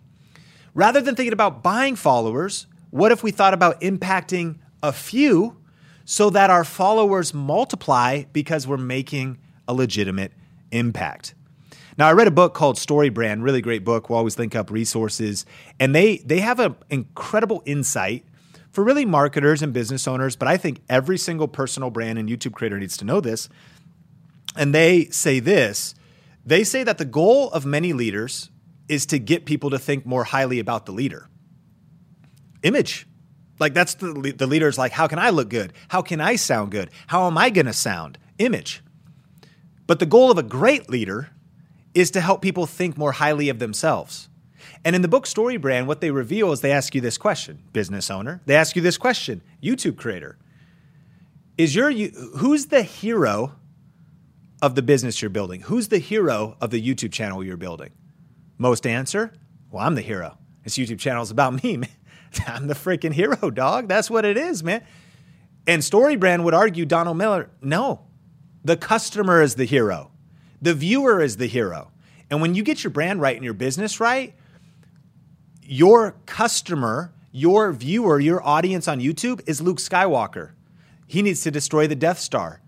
Rather 0.74 1.00
than 1.00 1.14
thinking 1.14 1.32
about 1.32 1.62
buying 1.62 1.96
followers, 1.96 2.66
what 2.90 3.12
if 3.12 3.22
we 3.22 3.30
thought 3.30 3.54
about 3.54 3.80
impacting 3.80 4.58
a 4.82 4.92
few 4.92 5.56
so 6.04 6.30
that 6.30 6.50
our 6.50 6.64
followers 6.64 7.34
multiply 7.34 8.24
because 8.32 8.66
we're 8.66 8.76
making 8.76 9.38
a 9.66 9.74
legitimate 9.74 10.32
impact? 10.70 11.34
Now, 11.98 12.06
I 12.06 12.12
read 12.12 12.28
a 12.28 12.30
book 12.30 12.54
called 12.54 12.78
Story 12.78 13.08
Brand, 13.08 13.42
really 13.42 13.60
great 13.60 13.84
book. 13.84 14.08
We'll 14.08 14.18
always 14.18 14.38
link 14.38 14.54
up 14.54 14.70
resources, 14.70 15.44
and 15.80 15.92
they 15.92 16.18
they 16.18 16.38
have 16.38 16.60
an 16.60 16.76
incredible 16.88 17.60
insight 17.66 18.24
for 18.70 18.84
really 18.84 19.04
marketers 19.04 19.62
and 19.62 19.72
business 19.72 20.06
owners. 20.06 20.36
But 20.36 20.46
I 20.46 20.56
think 20.56 20.80
every 20.88 21.18
single 21.18 21.48
personal 21.48 21.90
brand 21.90 22.16
and 22.16 22.28
YouTube 22.28 22.52
creator 22.52 22.78
needs 22.78 22.96
to 22.98 23.04
know 23.04 23.20
this. 23.20 23.48
And 24.54 24.72
they 24.72 25.06
say 25.06 25.40
this: 25.40 25.96
they 26.46 26.62
say 26.62 26.84
that 26.84 26.98
the 26.98 27.04
goal 27.04 27.50
of 27.50 27.66
many 27.66 27.92
leaders 27.92 28.50
is 28.88 29.04
to 29.06 29.18
get 29.18 29.44
people 29.44 29.70
to 29.70 29.78
think 29.78 30.06
more 30.06 30.22
highly 30.22 30.60
about 30.60 30.86
the 30.86 30.92
leader. 30.92 31.28
Image. 32.62 33.08
Like 33.58 33.74
that's 33.74 33.94
the 33.94 34.34
the 34.36 34.46
leader's 34.46 34.78
like, 34.78 34.92
how 34.92 35.08
can 35.08 35.18
I 35.18 35.30
look 35.30 35.48
good? 35.48 35.72
How 35.88 36.02
can 36.02 36.20
I 36.20 36.36
sound 36.36 36.70
good? 36.70 36.90
How 37.08 37.26
am 37.26 37.36
I 37.36 37.50
going 37.50 37.66
to 37.66 37.72
sound? 37.72 38.18
Image. 38.38 38.84
But 39.88 39.98
the 39.98 40.06
goal 40.06 40.30
of 40.30 40.38
a 40.38 40.44
great 40.44 40.88
leader 40.88 41.30
is 42.00 42.10
to 42.12 42.20
help 42.20 42.42
people 42.42 42.66
think 42.66 42.96
more 42.96 43.12
highly 43.12 43.48
of 43.48 43.58
themselves. 43.58 44.28
And 44.84 44.94
in 44.94 45.02
the 45.02 45.08
book 45.08 45.26
Story 45.26 45.56
Brand, 45.56 45.86
what 45.86 46.00
they 46.00 46.10
reveal 46.10 46.52
is 46.52 46.60
they 46.60 46.72
ask 46.72 46.94
you 46.94 47.00
this 47.00 47.18
question, 47.18 47.62
business 47.72 48.10
owner. 48.10 48.40
They 48.46 48.54
ask 48.54 48.76
you 48.76 48.82
this 48.82 48.98
question, 48.98 49.42
YouTube 49.62 49.96
creator. 49.96 50.38
Is 51.56 51.74
your 51.74 51.90
who's 51.90 52.66
the 52.66 52.82
hero 52.82 53.54
of 54.62 54.74
the 54.74 54.82
business 54.82 55.20
you're 55.20 55.28
building? 55.28 55.62
Who's 55.62 55.88
the 55.88 55.98
hero 55.98 56.56
of 56.60 56.70
the 56.70 56.80
YouTube 56.80 57.12
channel 57.12 57.42
you're 57.42 57.56
building? 57.56 57.90
Most 58.58 58.86
answer, 58.86 59.32
well, 59.70 59.84
I'm 59.84 59.94
the 59.94 60.02
hero. 60.02 60.38
This 60.64 60.78
YouTube 60.78 60.98
channel 60.98 61.22
is 61.22 61.30
about 61.30 61.62
me, 61.64 61.76
man. 61.78 61.90
I'm 62.46 62.66
the 62.66 62.74
freaking 62.74 63.12
hero, 63.12 63.50
dog. 63.50 63.88
That's 63.88 64.10
what 64.10 64.24
it 64.24 64.36
is, 64.36 64.62
man. 64.62 64.84
And 65.66 65.82
StoryBrand 65.82 66.44
would 66.44 66.54
argue, 66.54 66.84
Donald 66.86 67.16
Miller, 67.16 67.50
no, 67.60 68.06
the 68.64 68.76
customer 68.76 69.42
is 69.42 69.54
the 69.54 69.64
hero, 69.64 70.10
the 70.60 70.74
viewer 70.74 71.20
is 71.20 71.36
the 71.36 71.46
hero. 71.46 71.90
And 72.30 72.40
when 72.40 72.54
you 72.54 72.62
get 72.62 72.84
your 72.84 72.90
brand 72.90 73.20
right 73.20 73.36
and 73.36 73.44
your 73.44 73.54
business 73.54 74.00
right, 74.00 74.34
your 75.62 76.16
customer, 76.26 77.12
your 77.32 77.72
viewer, 77.72 78.18
your 78.18 78.44
audience 78.46 78.88
on 78.88 79.00
YouTube 79.00 79.40
is 79.46 79.60
Luke 79.60 79.78
Skywalker. 79.78 80.50
He 81.06 81.22
needs 81.22 81.42
to 81.42 81.50
destroy 81.50 81.86
the 81.86 81.94
Death 81.94 82.18
Star. 82.18 82.60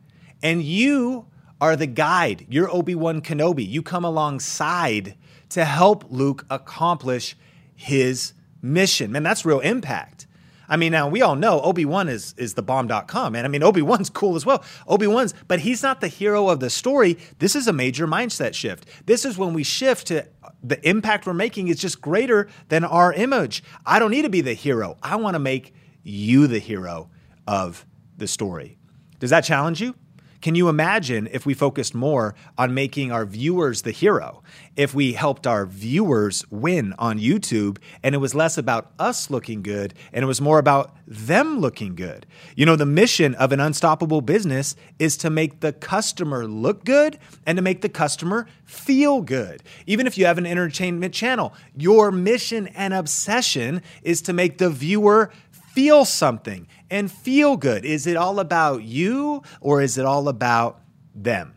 And 0.43 0.63
you 0.63 1.27
are 1.61 1.77
the 1.77 1.87
guide. 1.87 2.47
You're 2.49 2.71
Obi 2.71 2.95
Wan 2.95 3.21
Kenobi. 3.21 3.69
You 3.69 3.83
come 3.83 4.05
alongside 4.05 5.15
to 5.51 5.65
help 5.65 6.05
Luke 6.11 6.47
accomplish 6.49 7.37
his 7.75 8.33
mission. 8.63 9.13
Man, 9.13 9.23
that's 9.23 9.45
real 9.45 9.61
impact. 9.61 10.27
I 10.71 10.77
mean, 10.77 10.93
now 10.93 11.09
we 11.09 11.21
all 11.21 11.35
know 11.35 11.61
Obi 11.61 11.85
Wan 11.85 12.09
is 12.09 12.33
is 12.39 12.55
the 12.55 12.63
bomb.com, 12.63 13.33
man. 13.33 13.45
I 13.45 13.49
mean, 13.49 13.65
Obi 13.65 13.83
Wan's 13.83 14.09
cool 14.21 14.37
as 14.37 14.47
well. 14.47 14.65
Obi 14.87 15.09
Wan's, 15.09 15.35
but 15.49 15.61
he's 15.61 15.83
not 15.83 16.01
the 16.01 16.09
hero 16.09 16.49
of 16.49 16.61
the 16.61 16.71
story. 16.71 17.19
This 17.41 17.57
is 17.57 17.67
a 17.67 17.73
major 17.73 18.07
mindset 18.07 18.55
shift. 18.55 18.87
This 19.05 19.25
is 19.25 19.37
when 19.37 19.53
we 19.53 19.65
shift 19.65 20.07
to 20.07 20.23
uh, 20.45 20.51
the 20.63 20.89
impact 20.89 21.27
we're 21.27 21.35
making 21.35 21.69
is 21.69 21.81
just 21.81 22.01
greater 22.01 22.49
than 22.69 22.85
our 22.85 23.13
image. 23.13 23.65
I 23.85 23.99
don't 23.99 24.13
need 24.13 24.23
to 24.23 24.31
be 24.31 24.41
the 24.41 24.55
hero. 24.55 24.97
I 25.03 25.17
want 25.17 25.35
to 25.35 25.41
make 25.41 25.75
you 26.05 26.47
the 26.47 26.61
hero 26.61 27.11
of 27.49 27.85
the 28.17 28.29
story. 28.29 28.79
Does 29.19 29.31
that 29.31 29.43
challenge 29.43 29.83
you? 29.83 29.97
Can 30.41 30.55
you 30.55 30.71
imagine 30.71 31.29
if 31.33 31.45
we 31.45 31.53
focused 31.53 31.95
more 31.95 32.35
on 32.57 32.73
making 32.73 33.13
our 33.13 33.27
viewers 33.27 33.83
the 33.83 33.91
hero? 33.91 34.43
If 34.75 34.95
we 34.95 35.13
helped 35.13 35.47
our 35.47 35.67
viewers 35.67 36.45
win 36.51 36.95
on 36.99 37.19
YouTube 37.19 37.77
and 38.03 38.15
it 38.15 38.19
was 38.19 38.35
less 38.35 38.57
about 38.57 38.93
us 38.99 39.29
looking 39.29 39.63
good 39.63 39.93
and 40.13 40.23
it 40.23 40.27
was 40.27 40.41
more 40.41 40.59
about 40.59 40.97
them 41.07 41.59
looking 41.59 41.95
good? 41.95 42.25
You 42.57 42.65
know, 42.65 42.77
the 42.77 42.87
mission 42.87 43.35
of 43.35 43.53
an 43.53 43.61
unstoppable 43.61 44.23
business 44.23 44.77
is 44.99 45.19
to 45.19 45.29
make 45.29 45.61
the 45.61 45.75
customer 45.75 46.47
look 46.47 46.85
good 46.85 47.19
and 47.45 47.57
to 47.57 47.63
make 47.63 47.83
the 47.83 47.91
customer 47.91 48.47
feel 48.65 49.21
good. 49.21 49.63
Even 49.87 50.07
if 50.07 50.17
you 50.17 50.25
have 50.25 50.39
an 50.39 50.47
entertainment 50.47 51.13
channel, 51.13 51.53
your 51.77 52.11
mission 52.11 52.69
and 52.69 52.95
obsession 52.95 53.83
is 54.03 54.23
to 54.23 54.33
make 54.33 54.57
the 54.57 54.71
viewer 54.71 55.31
feel 55.73 56.05
something 56.05 56.67
and 56.91 57.11
feel 57.11 57.57
good. 57.57 57.85
Is 57.85 58.07
it 58.07 58.17
all 58.17 58.41
about 58.41 58.83
you 58.83 59.43
or 59.61 59.81
is 59.81 59.99
it 59.99 60.05
all 60.05 60.29
about 60.29 60.81
them? 61.15 61.55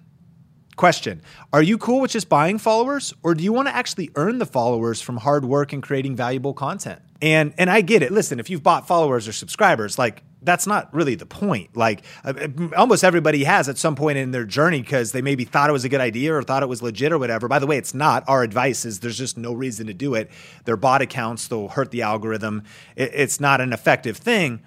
Question 0.76 1.22
Are 1.52 1.62
you 1.62 1.78
cool 1.78 2.02
with 2.02 2.12
just 2.12 2.30
buying 2.30 2.58
followers 2.58 3.14
or 3.24 3.36
do 3.36 3.44
you 3.44 3.54
want 3.54 3.68
to 3.68 3.76
actually 3.76 4.10
earn 4.16 4.40
the 4.40 4.46
followers 4.46 5.02
from 5.02 5.18
hard 5.18 5.46
work 5.46 5.74
and 5.74 5.84
creating 5.84 6.16
valuable 6.16 6.54
content? 6.54 7.02
And 7.22 7.54
and 7.58 7.70
I 7.70 7.82
get 7.82 8.02
it. 8.02 8.12
Listen, 8.12 8.40
if 8.40 8.50
you've 8.50 8.64
bought 8.64 8.88
followers 8.88 9.28
or 9.28 9.34
subscribers, 9.34 9.98
like 9.98 10.24
that's 10.44 10.68
not 10.68 10.94
really 10.94 11.16
the 11.16 11.26
point. 11.26 11.76
Like 11.76 12.04
uh, 12.24 12.48
almost 12.76 13.04
everybody 13.04 13.44
has 13.44 13.70
at 13.70 13.78
some 13.78 13.96
point 13.96 14.18
in 14.18 14.32
their 14.32 14.46
journey 14.46 14.82
because 14.82 15.12
they 15.12 15.22
maybe 15.22 15.46
thought 15.46 15.70
it 15.70 15.74
was 15.74 15.86
a 15.86 15.90
good 15.90 16.02
idea 16.02 16.34
or 16.34 16.44
thought 16.44 16.64
it 16.64 16.70
was 16.70 16.82
legit 16.82 17.12
or 17.12 17.18
whatever. 17.18 17.48
By 17.48 17.60
the 17.60 17.68
way, 17.68 17.78
it's 17.78 17.94
not. 17.94 18.24
Our 18.28 18.44
advice 18.44 18.86
is 18.86 19.00
there's 19.00 19.18
just 19.18 19.38
no 19.38 19.54
reason 19.54 19.88
to 19.88 19.94
do 19.94 20.14
it. 20.16 20.30
They're 20.66 20.78
bot 20.78 21.02
accounts, 21.02 21.48
they'll 21.48 21.70
hurt 21.70 21.92
the 21.92 22.02
algorithm. 22.02 22.64
It's 22.96 23.40
not 23.40 23.62
an 23.62 23.74
effective 23.74 24.18
thing. 24.18 24.62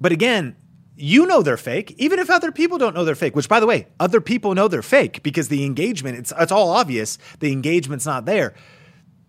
But 0.00 0.12
again, 0.12 0.56
you 0.94 1.26
know 1.26 1.42
they're 1.42 1.56
fake, 1.56 1.94
even 1.98 2.18
if 2.18 2.30
other 2.30 2.52
people 2.52 2.78
don't 2.78 2.94
know 2.94 3.04
they're 3.04 3.14
fake, 3.14 3.34
which 3.34 3.48
by 3.48 3.60
the 3.60 3.66
way, 3.66 3.88
other 3.98 4.20
people 4.20 4.54
know 4.54 4.68
they're 4.68 4.82
fake 4.82 5.22
because 5.22 5.48
the 5.48 5.64
engagement, 5.64 6.18
it's, 6.18 6.32
it's 6.38 6.52
all 6.52 6.70
obvious. 6.70 7.18
The 7.40 7.50
engagement's 7.50 8.06
not 8.06 8.24
there. 8.24 8.54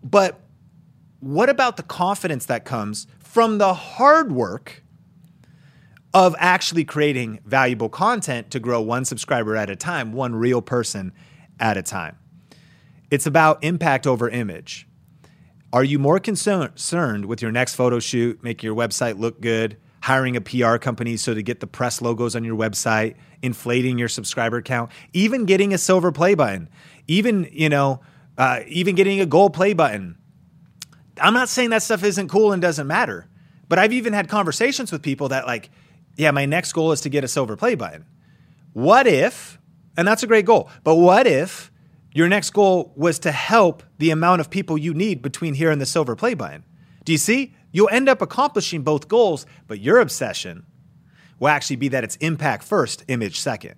But 0.02 0.40
what 1.20 1.48
about 1.48 1.76
the 1.76 1.82
confidence 1.82 2.46
that 2.46 2.64
comes 2.64 3.06
from 3.18 3.58
the 3.58 3.72
hard 3.74 4.30
work 4.30 4.83
of 6.14 6.34
actually 6.38 6.84
creating 6.84 7.40
valuable 7.44 7.90
content 7.90 8.50
to 8.52 8.60
grow 8.60 8.80
one 8.80 9.04
subscriber 9.04 9.56
at 9.56 9.68
a 9.68 9.76
time, 9.76 10.12
one 10.12 10.34
real 10.34 10.62
person 10.62 11.12
at 11.60 11.76
a 11.76 11.82
time? 11.82 12.16
It's 13.10 13.26
about 13.26 13.62
impact 13.62 14.06
over 14.06 14.28
image. 14.28 14.88
Are 15.72 15.84
you 15.84 15.98
more 15.98 16.20
concerned 16.20 17.26
with 17.26 17.42
your 17.42 17.50
next 17.50 17.74
photo 17.74 17.98
shoot, 17.98 18.42
making 18.44 18.66
your 18.66 18.76
website 18.76 19.18
look 19.18 19.40
good, 19.40 19.76
hiring 20.02 20.36
a 20.36 20.40
PR 20.40 20.76
company 20.76 21.16
so 21.16 21.34
to 21.34 21.42
get 21.42 21.60
the 21.60 21.66
press 21.66 22.00
logos 22.00 22.36
on 22.36 22.44
your 22.44 22.56
website, 22.56 23.16
inflating 23.42 23.98
your 23.98 24.06
subscriber 24.06 24.62
count, 24.62 24.90
even 25.12 25.46
getting 25.46 25.74
a 25.74 25.78
silver 25.78 26.12
play 26.12 26.34
button, 26.34 26.68
even, 27.08 27.48
you 27.50 27.68
know, 27.68 28.00
uh, 28.38 28.60
even 28.68 28.94
getting 28.94 29.20
a 29.20 29.26
gold 29.26 29.52
play 29.52 29.72
button. 29.72 30.16
I'm 31.20 31.34
not 31.34 31.48
saying 31.48 31.70
that 31.70 31.82
stuff 31.82 32.04
isn't 32.04 32.28
cool 32.28 32.52
and 32.52 32.62
doesn't 32.62 32.86
matter, 32.86 33.26
but 33.68 33.78
I've 33.78 33.92
even 33.92 34.12
had 34.12 34.28
conversations 34.28 34.92
with 34.92 35.02
people 35.02 35.30
that 35.30 35.46
like, 35.46 35.70
yeah, 36.16 36.30
my 36.30 36.46
next 36.46 36.72
goal 36.72 36.92
is 36.92 37.00
to 37.02 37.08
get 37.08 37.24
a 37.24 37.28
silver 37.28 37.56
play 37.56 37.74
button. 37.74 38.06
What 38.72 39.06
if, 39.06 39.58
and 39.96 40.06
that's 40.06 40.22
a 40.22 40.26
great 40.26 40.44
goal, 40.44 40.70
but 40.82 40.96
what 40.96 41.26
if 41.26 41.70
your 42.12 42.28
next 42.28 42.50
goal 42.50 42.92
was 42.96 43.18
to 43.20 43.32
help 43.32 43.82
the 43.98 44.10
amount 44.10 44.40
of 44.40 44.50
people 44.50 44.78
you 44.78 44.94
need 44.94 45.22
between 45.22 45.54
here 45.54 45.70
and 45.70 45.80
the 45.80 45.86
silver 45.86 46.14
play 46.14 46.34
button? 46.34 46.64
Do 47.04 47.12
you 47.12 47.18
see? 47.18 47.54
You'll 47.72 47.90
end 47.90 48.08
up 48.08 48.22
accomplishing 48.22 48.82
both 48.82 49.08
goals, 49.08 49.46
but 49.66 49.80
your 49.80 49.98
obsession 49.98 50.64
will 51.40 51.48
actually 51.48 51.76
be 51.76 51.88
that 51.88 52.04
it's 52.04 52.16
impact 52.16 52.64
first, 52.64 53.04
image 53.08 53.40
second. 53.40 53.74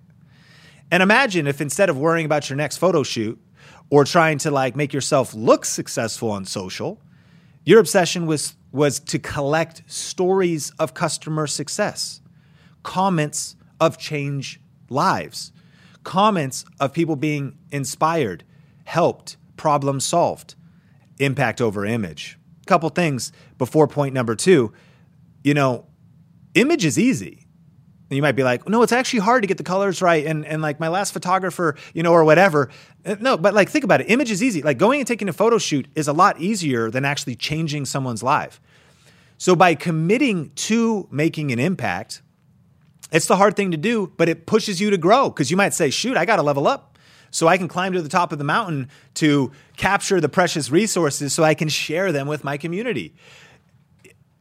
And 0.91 1.03
imagine 1.03 1.47
if 1.47 1.59
instead 1.59 1.89
of 1.89 1.97
worrying 1.97 2.25
about 2.25 2.49
your 2.49 2.57
next 2.57 2.77
photo 2.77 3.03
shoot 3.03 3.41
or 3.89 4.05
trying 4.05 4.37
to 4.39 4.51
like 4.51 4.75
make 4.75 4.93
yourself 4.93 5.33
look 5.33 5.65
successful 5.65 6.31
on 6.31 6.45
social, 6.45 7.01
your 7.65 7.79
obsession 7.79 8.25
was 8.25 8.55
was 8.71 8.99
to 8.99 9.17
collect 9.17 9.81
stories 9.87 10.71
of 10.77 10.93
customer 10.93 11.47
success, 11.47 12.21
comments 12.87 13.55
of 13.79 13.97
change 13.97 14.59
lives, 14.89 15.51
comments 16.03 16.65
of 16.79 16.93
people 16.93 17.15
being 17.15 17.57
inspired, 17.71 18.43
helped, 18.85 19.37
problem 19.57 19.99
solved, 19.99 20.55
impact 21.19 21.61
over 21.61 21.85
image 21.85 22.37
couple 22.67 22.89
things 22.89 23.31
before 23.57 23.87
point 23.87 24.13
number 24.13 24.35
two. 24.35 24.71
You 25.43 25.55
know, 25.55 25.85
image 26.53 26.85
is 26.85 26.99
easy. 26.99 27.45
You 28.09 28.21
might 28.21 28.33
be 28.33 28.43
like, 28.43 28.69
no, 28.69 28.83
it's 28.83 28.91
actually 28.91 29.19
hard 29.19 29.43
to 29.43 29.47
get 29.47 29.57
the 29.57 29.63
colors 29.63 30.01
right. 30.01 30.25
And, 30.25 30.45
and 30.45 30.61
like 30.61 30.79
my 30.79 30.87
last 30.87 31.11
photographer, 31.11 31.75
you 31.93 32.03
know, 32.03 32.13
or 32.13 32.23
whatever. 32.23 32.69
Uh, 33.05 33.15
no, 33.19 33.37
but 33.37 33.53
like 33.53 33.69
think 33.69 33.83
about 33.83 34.01
it. 34.01 34.09
Image 34.09 34.31
is 34.31 34.43
easy. 34.43 34.61
Like 34.61 34.77
going 34.77 34.99
and 34.99 35.07
taking 35.07 35.27
a 35.27 35.33
photo 35.33 35.57
shoot 35.57 35.87
is 35.95 36.07
a 36.07 36.13
lot 36.13 36.39
easier 36.39 36.89
than 36.89 37.03
actually 37.03 37.35
changing 37.35 37.85
someone's 37.85 38.23
life. 38.23 38.61
So 39.37 39.55
by 39.55 39.75
committing 39.75 40.51
to 40.55 41.07
making 41.11 41.51
an 41.51 41.59
impact, 41.59 42.21
it's 43.11 43.27
the 43.27 43.37
hard 43.37 43.55
thing 43.55 43.71
to 43.71 43.77
do, 43.77 44.11
but 44.17 44.29
it 44.29 44.45
pushes 44.45 44.81
you 44.81 44.89
to 44.89 44.97
grow 44.97 45.29
because 45.29 45.49
you 45.49 45.57
might 45.57 45.73
say, 45.73 45.89
shoot, 45.89 46.17
I 46.17 46.25
got 46.25 46.37
to 46.37 46.43
level 46.43 46.67
up 46.67 46.97
so 47.31 47.47
I 47.47 47.57
can 47.57 47.67
climb 47.67 47.93
to 47.93 48.01
the 48.01 48.09
top 48.09 48.31
of 48.31 48.37
the 48.37 48.43
mountain 48.43 48.89
to 49.15 49.51
capture 49.75 50.19
the 50.19 50.29
precious 50.29 50.69
resources 50.69 51.33
so 51.33 51.43
I 51.43 51.53
can 51.53 51.69
share 51.69 52.11
them 52.11 52.27
with 52.27 52.43
my 52.43 52.57
community. 52.57 53.15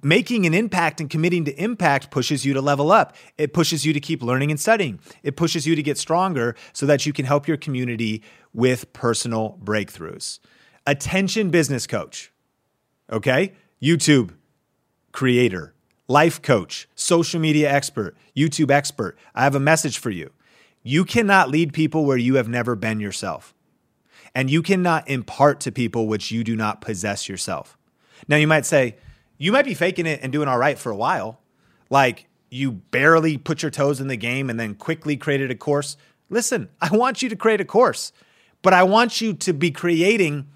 Making 0.03 0.47
an 0.47 0.55
impact 0.55 1.01
and 1.01 1.11
committing 1.11 1.45
to 1.47 1.63
impact 1.63 2.11
pushes 2.11 2.45
you 2.45 2.55
to 2.55 2.61
level 2.61 2.93
up. 2.93 3.17
It 3.39 3.53
pushes 3.53 3.85
you 3.85 3.93
to 3.93 4.01
keep 4.01 4.23
learning 4.23 4.51
and 4.51 4.61
studying. 4.61 5.01
It 5.23 5.37
pushes 5.37 5.67
you 5.67 5.75
to 5.75 5.83
get 5.83 5.99
stronger 5.99 6.55
so 6.73 6.87
that 6.87 7.07
you 7.07 7.13
can 7.13 7.25
help 7.25 7.49
your 7.49 7.57
community 7.57 8.23
with 8.53 8.93
personal 8.93 9.59
breakthroughs. 9.63 10.39
Attention 10.87 11.51
business 11.51 11.87
coach, 11.87 12.33
okay? 13.11 13.55
YouTube 13.83 14.35
creator, 15.13 15.75
life 16.09 16.41
coach, 16.43 16.89
social 16.95 17.41
media 17.41 17.71
expert, 17.71 18.17
YouTube 18.37 18.71
expert. 18.71 19.19
I 19.35 19.45
have 19.45 19.55
a 19.55 19.61
message 19.61 19.99
for 19.99 20.11
you. 20.11 20.31
You 20.83 21.05
cannot 21.05 21.51
lead 21.51 21.73
people 21.73 22.05
where 22.05 22.17
you 22.17 22.37
have 22.37 22.49
never 22.49 22.77
been 22.77 23.01
yourself. 23.01 23.55
And 24.35 24.51
you 24.51 24.63
cannot 24.63 25.09
impart 25.09 25.61
to 25.61 25.73
people 25.73 26.07
which 26.07 26.31
you 26.31 26.45
do 26.45 26.55
not 26.55 26.81
possess 26.81 27.29
yourself. 27.29 27.77
Now, 28.29 28.37
you 28.37 28.47
might 28.47 28.67
say, 28.67 28.97
you 29.39 29.51
might 29.51 29.65
be 29.65 29.75
faking 29.75 30.07
it 30.07 30.21
and 30.23 30.33
doing 30.33 30.49
all 30.49 30.59
right 30.59 30.79
for 30.79 30.91
a 30.91 30.97
while. 30.97 31.41
Like 31.91 32.29
you 32.51 32.73
barely 32.73 33.39
put 33.39 33.63
your 33.63 33.71
toes 33.71 34.01
in 34.01 34.09
the 34.09 34.17
game 34.17 34.51
and 34.51 34.59
then 34.59 34.75
quickly 34.75 35.17
created 35.17 35.51
a 35.51 35.55
course. 35.55 35.97
Listen, 36.29 36.69
I 36.81 36.95
want 36.95 37.23
you 37.23 37.29
to 37.29 37.37
create 37.37 37.61
a 37.61 37.65
course, 37.65 38.13
but 38.63 38.73
I 38.73 38.83
want 38.83 39.21
you 39.21 39.35
to 39.35 39.53
be 39.53 39.71
creating 39.71 40.47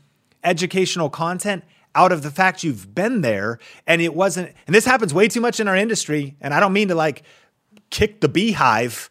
educational 0.43 1.11
content 1.11 1.65
out 1.95 2.13
of 2.13 2.23
the 2.23 2.31
fact 2.31 2.63
you've 2.63 2.95
been 2.95 3.21
there 3.21 3.59
and 3.87 4.01
it 4.01 4.15
wasn't 4.15 4.53
and 4.67 4.75
this 4.75 4.85
happens 4.85 5.13
way 5.13 5.29
too 5.29 5.41
much 5.41 5.61
in 5.61 5.69
our 5.69 5.77
industry 5.77 6.37
and 6.41 6.55
I 6.55 6.61
don't 6.61 6.73
mean 6.73 6.89
to 6.89 6.95
like 6.95 7.23
kick 7.91 8.21
the 8.21 8.29
beehive 8.29 9.11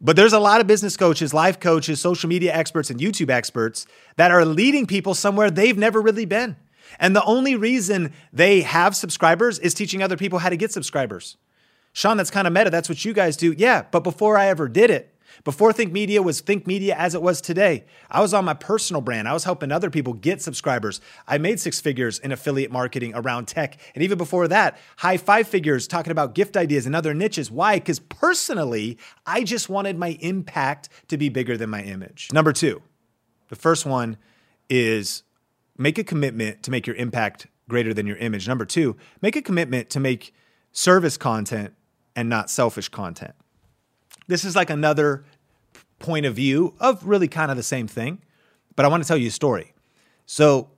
but 0.00 0.16
there's 0.16 0.32
a 0.32 0.38
lot 0.38 0.60
of 0.60 0.66
business 0.66 0.96
coaches, 0.96 1.32
life 1.32 1.58
coaches, 1.58 2.00
social 2.00 2.28
media 2.28 2.54
experts 2.54 2.90
and 2.90 3.00
YouTube 3.00 3.30
experts 3.30 3.86
that 4.16 4.30
are 4.30 4.44
leading 4.44 4.86
people 4.86 5.14
somewhere 5.14 5.50
they've 5.50 5.78
never 5.78 6.00
really 6.00 6.26
been. 6.26 6.56
And 6.98 7.16
the 7.16 7.24
only 7.24 7.56
reason 7.56 8.12
they 8.32 8.60
have 8.60 8.94
subscribers 8.94 9.58
is 9.58 9.74
teaching 9.74 10.02
other 10.02 10.16
people 10.16 10.38
how 10.38 10.50
to 10.50 10.56
get 10.56 10.70
subscribers. 10.70 11.36
Sean, 11.92 12.18
that's 12.18 12.30
kind 12.30 12.46
of 12.46 12.52
meta. 12.52 12.70
That's 12.70 12.88
what 12.88 13.04
you 13.04 13.14
guys 13.14 13.36
do. 13.36 13.54
Yeah, 13.56 13.84
but 13.90 14.00
before 14.00 14.36
I 14.36 14.48
ever 14.48 14.68
did 14.68 14.90
it, 14.90 15.14
before 15.44 15.72
Think 15.72 15.92
Media 15.92 16.22
was 16.22 16.40
Think 16.40 16.66
Media 16.66 16.94
as 16.96 17.14
it 17.14 17.22
was 17.22 17.40
today, 17.40 17.84
I 18.10 18.20
was 18.20 18.34
on 18.34 18.44
my 18.44 18.54
personal 18.54 19.00
brand. 19.00 19.28
I 19.28 19.32
was 19.32 19.44
helping 19.44 19.72
other 19.72 19.90
people 19.90 20.12
get 20.12 20.42
subscribers. 20.42 21.00
I 21.26 21.38
made 21.38 21.60
six 21.60 21.80
figures 21.80 22.18
in 22.18 22.32
affiliate 22.32 22.70
marketing 22.70 23.12
around 23.14 23.46
tech. 23.46 23.78
And 23.94 24.02
even 24.02 24.18
before 24.18 24.48
that, 24.48 24.78
high 24.98 25.16
five 25.16 25.48
figures 25.48 25.86
talking 25.86 26.10
about 26.10 26.34
gift 26.34 26.56
ideas 26.56 26.86
and 26.86 26.96
other 26.96 27.14
niches. 27.14 27.50
Why? 27.50 27.76
Because 27.78 27.98
personally, 27.98 28.98
I 29.26 29.42
just 29.42 29.68
wanted 29.68 29.98
my 29.98 30.18
impact 30.20 30.88
to 31.08 31.16
be 31.16 31.28
bigger 31.28 31.56
than 31.56 31.70
my 31.70 31.82
image. 31.82 32.28
Number 32.32 32.52
two, 32.52 32.82
the 33.48 33.56
first 33.56 33.86
one 33.86 34.16
is 34.68 35.22
make 35.78 35.98
a 35.98 36.04
commitment 36.04 36.62
to 36.64 36.70
make 36.70 36.86
your 36.86 36.96
impact 36.96 37.46
greater 37.68 37.92
than 37.92 38.06
your 38.06 38.16
image. 38.16 38.48
Number 38.48 38.64
two, 38.64 38.96
make 39.20 39.36
a 39.36 39.42
commitment 39.42 39.90
to 39.90 40.00
make 40.00 40.34
service 40.72 41.16
content 41.16 41.74
and 42.14 42.28
not 42.28 42.50
selfish 42.50 42.88
content. 42.88 43.34
This 44.26 44.44
is 44.44 44.56
like 44.56 44.70
another 44.70 45.24
point 45.98 46.26
of 46.26 46.34
view 46.34 46.74
of 46.80 47.06
really 47.06 47.28
kind 47.28 47.50
of 47.50 47.56
the 47.56 47.62
same 47.62 47.86
thing, 47.86 48.22
but 48.74 48.84
I 48.84 48.88
want 48.88 49.02
to 49.02 49.08
tell 49.08 49.16
you 49.16 49.28
a 49.28 49.32
story. 49.32 49.74
So, 50.26 50.70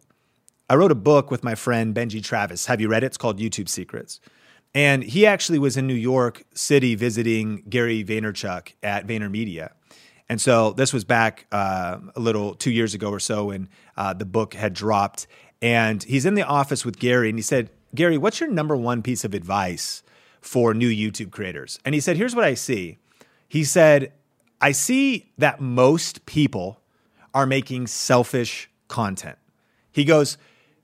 I 0.71 0.75
wrote 0.75 0.93
a 0.93 0.97
book 0.97 1.31
with 1.31 1.43
my 1.43 1.55
friend 1.55 1.95
Benji 1.95 2.23
Travis. 2.23 2.67
Have 2.67 2.78
you 2.78 2.88
read 2.88 3.02
it? 3.02 3.07
It's 3.07 3.17
called 3.17 3.38
YouTube 3.38 3.71
Secrets. 3.71 4.21
And 4.75 5.02
he 5.02 5.25
actually 5.25 5.59
was 5.59 5.78
in 5.78 5.87
New 5.87 5.95
York 5.95 6.45
City 6.55 6.95
visiting 6.95 7.62
Gary 7.71 8.05
Vaynerchuk 8.05 8.75
at 8.83 9.07
VaynerMedia. 9.07 9.71
And 10.28 10.40
so 10.40 10.73
this 10.73 10.93
was 10.93 11.05
back 11.05 11.47
uh, 11.52 11.99
a 12.14 12.21
little 12.21 12.55
two 12.55 12.71
years 12.71 12.93
ago 12.93 13.11
or 13.11 13.19
so 13.19 13.47
when 13.47 13.71
uh, 13.97 14.12
the 14.12 14.26
book 14.26 14.52
had 14.52 14.75
dropped. 14.75 15.26
And 15.62 16.02
he's 16.02 16.26
in 16.26 16.35
the 16.35 16.43
office 16.43 16.85
with 16.85 16.99
Gary 16.99 17.31
and 17.31 17.38
he 17.38 17.43
said, 17.43 17.71
Gary, 17.95 18.19
what's 18.19 18.38
your 18.38 18.50
number 18.50 18.76
one 18.76 19.02
piece 19.02 19.25
of 19.25 19.33
advice 19.33 20.02
for 20.43 20.75
new 20.75 20.90
YouTube 20.90 21.31
creators? 21.31 21.78
And 21.85 21.95
he 21.95 22.00
said, 22.00 22.19
Here's 22.19 22.37
what 22.37 22.45
I 22.45 22.52
see. 22.52 22.99
He 23.49 23.64
said, 23.64 24.12
I 24.61 24.73
see 24.73 25.33
that 25.38 25.61
most 25.61 26.26
people 26.26 26.81
are 27.35 27.47
making 27.47 27.87
selfish 27.87 28.71
content. 28.88 29.38
He 29.90 30.05
goes, 30.05 30.38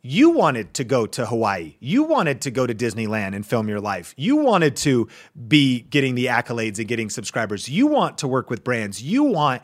you 0.06 0.30
wanted 0.30 0.74
to 0.74 0.84
go 0.84 1.06
to 1.06 1.24
Hawaii. 1.24 1.76
You 1.80 2.02
wanted 2.02 2.42
to 2.42 2.50
go 2.50 2.66
to 2.66 2.74
Disneyland 2.74 3.34
and 3.34 3.46
film 3.46 3.68
your 3.68 3.80
life. 3.80 4.12
You 4.18 4.36
wanted 4.36 4.76
to 4.76 5.08
be 5.48 5.80
getting 5.80 6.14
the 6.14 6.26
accolades 6.26 6.78
and 6.78 6.86
getting 6.86 7.08
subscribers. 7.08 7.70
You 7.70 7.86
want 7.86 8.18
to 8.18 8.28
work 8.28 8.50
with 8.50 8.62
brands. 8.62 9.02
You 9.02 9.24
want, 9.24 9.62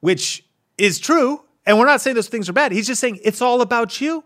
which 0.00 0.46
is 0.78 0.98
true. 0.98 1.44
And 1.66 1.78
we're 1.78 1.86
not 1.86 2.00
saying 2.00 2.16
those 2.16 2.28
things 2.28 2.48
are 2.48 2.54
bad. 2.54 2.72
He's 2.72 2.86
just 2.86 3.02
saying 3.02 3.20
it's 3.22 3.42
all 3.42 3.60
about 3.60 4.00
you. 4.00 4.24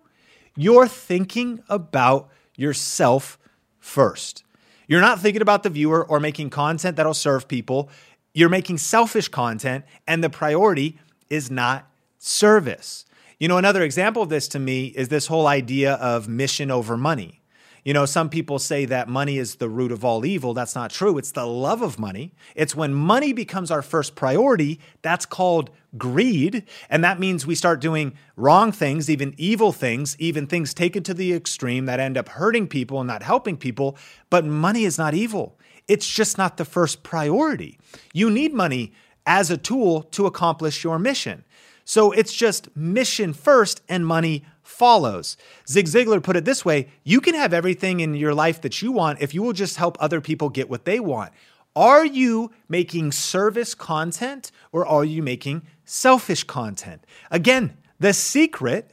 You're 0.57 0.87
thinking 0.87 1.63
about 1.69 2.31
yourself 2.57 3.37
first. 3.81 4.45
You're 4.87 5.01
not 5.01 5.21
thinking 5.21 5.43
about 5.43 5.65
the 5.65 5.71
viewer 5.71 6.05
or 6.05 6.21
making 6.21 6.51
content 6.51 6.97
that'll 6.97 7.13
serve 7.13 7.49
people. 7.49 7.91
You're 8.37 8.51
making 8.51 8.77
selfish 8.77 9.29
content, 9.29 9.87
and 10.07 10.23
the 10.23 10.29
priority 10.29 10.99
is 11.31 11.51
not 11.51 11.91
service. 12.19 13.07
You 13.41 13.49
know, 13.49 13.57
another 13.57 13.81
example 13.81 14.23
of 14.23 14.29
this 14.29 14.47
to 14.49 14.59
me 14.59 14.89
is 14.89 15.09
this 15.09 15.27
whole 15.29 15.47
idea 15.47 15.95
of 15.95 16.29
mission 16.29 16.71
over 16.71 16.99
money. 16.99 17.41
You 17.83 17.95
know, 17.95 18.05
some 18.05 18.29
people 18.29 18.59
say 18.59 18.85
that 18.85 19.09
money 19.09 19.39
is 19.39 19.55
the 19.55 19.71
root 19.71 19.91
of 19.91 20.05
all 20.05 20.27
evil. 20.27 20.53
That's 20.53 20.75
not 20.75 20.91
true. 20.91 21.17
It's 21.17 21.31
the 21.31 21.47
love 21.47 21.81
of 21.81 21.99
money. 21.99 22.35
It's 22.55 22.77
when 22.77 22.93
money 22.93 23.33
becomes 23.33 23.71
our 23.71 23.81
first 23.81 24.15
priority, 24.15 24.81
that's 25.01 25.25
called 25.25 25.71
greed. 25.97 26.65
And 26.91 27.03
that 27.05 27.19
means 27.19 27.47
we 27.47 27.55
start 27.55 27.81
doing 27.81 28.19
wrong 28.37 28.71
things, 28.71 29.09
even 29.09 29.35
evil 29.39 29.73
things, 29.73 30.15
even 30.19 30.47
things 30.47 30.75
taken 30.75 31.03
to 31.05 31.15
the 31.15 31.33
extreme 31.33 31.87
that 31.87 32.01
end 32.01 32.19
up 32.19 32.29
hurting 32.29 32.69
people 32.69 33.01
and 33.01 33.09
not 33.09 33.23
helping 33.23 33.57
people. 33.57 33.97
But 34.29 34.45
money 34.45 34.85
is 34.85 34.99
not 34.99 35.15
evil, 35.15 35.57
it's 35.89 36.09
just 36.09 36.37
not 36.39 36.57
the 36.57 36.65
first 36.65 37.03
priority. 37.03 37.79
You 38.13 38.31
need 38.31 38.53
money 38.53 38.93
as 39.27 39.51
a 39.51 39.57
tool 39.57 40.03
to 40.03 40.27
accomplish 40.27 40.85
your 40.85 40.99
mission. 40.99 41.45
So 41.85 42.11
it's 42.13 42.33
just 42.33 42.75
mission 42.77 43.33
first 43.33 43.83
and 43.89 44.07
money 44.07 44.45
follows. 44.63 45.37
Zig 45.69 45.87
Ziglar 45.87 46.23
put 46.23 46.37
it 46.37 46.45
this 46.45 46.65
way 46.65 46.89
you 47.05 47.21
can 47.21 47.35
have 47.35 47.55
everything 47.55 48.01
in 48.01 48.15
your 48.15 48.35
life 48.35 48.61
that 48.63 48.83
you 48.83 48.91
want 48.91 49.21
if 49.21 49.33
you 49.35 49.43
will 49.43 49.53
just 49.53 49.77
help 49.77 49.97
other 50.01 50.21
people 50.21 50.49
get 50.49 50.69
what 50.69 50.85
they 50.85 50.99
want. 50.99 51.33
Are 51.77 52.05
you 52.05 52.51
making 52.69 53.13
service 53.13 53.75
content 53.75 54.51
or 54.73 54.87
are 54.87 55.05
you 55.05 55.23
making 55.23 55.63
selfish 55.85 56.43
content? 56.45 57.05
Again, 57.31 57.77
the 58.01 58.13
secret 58.13 58.93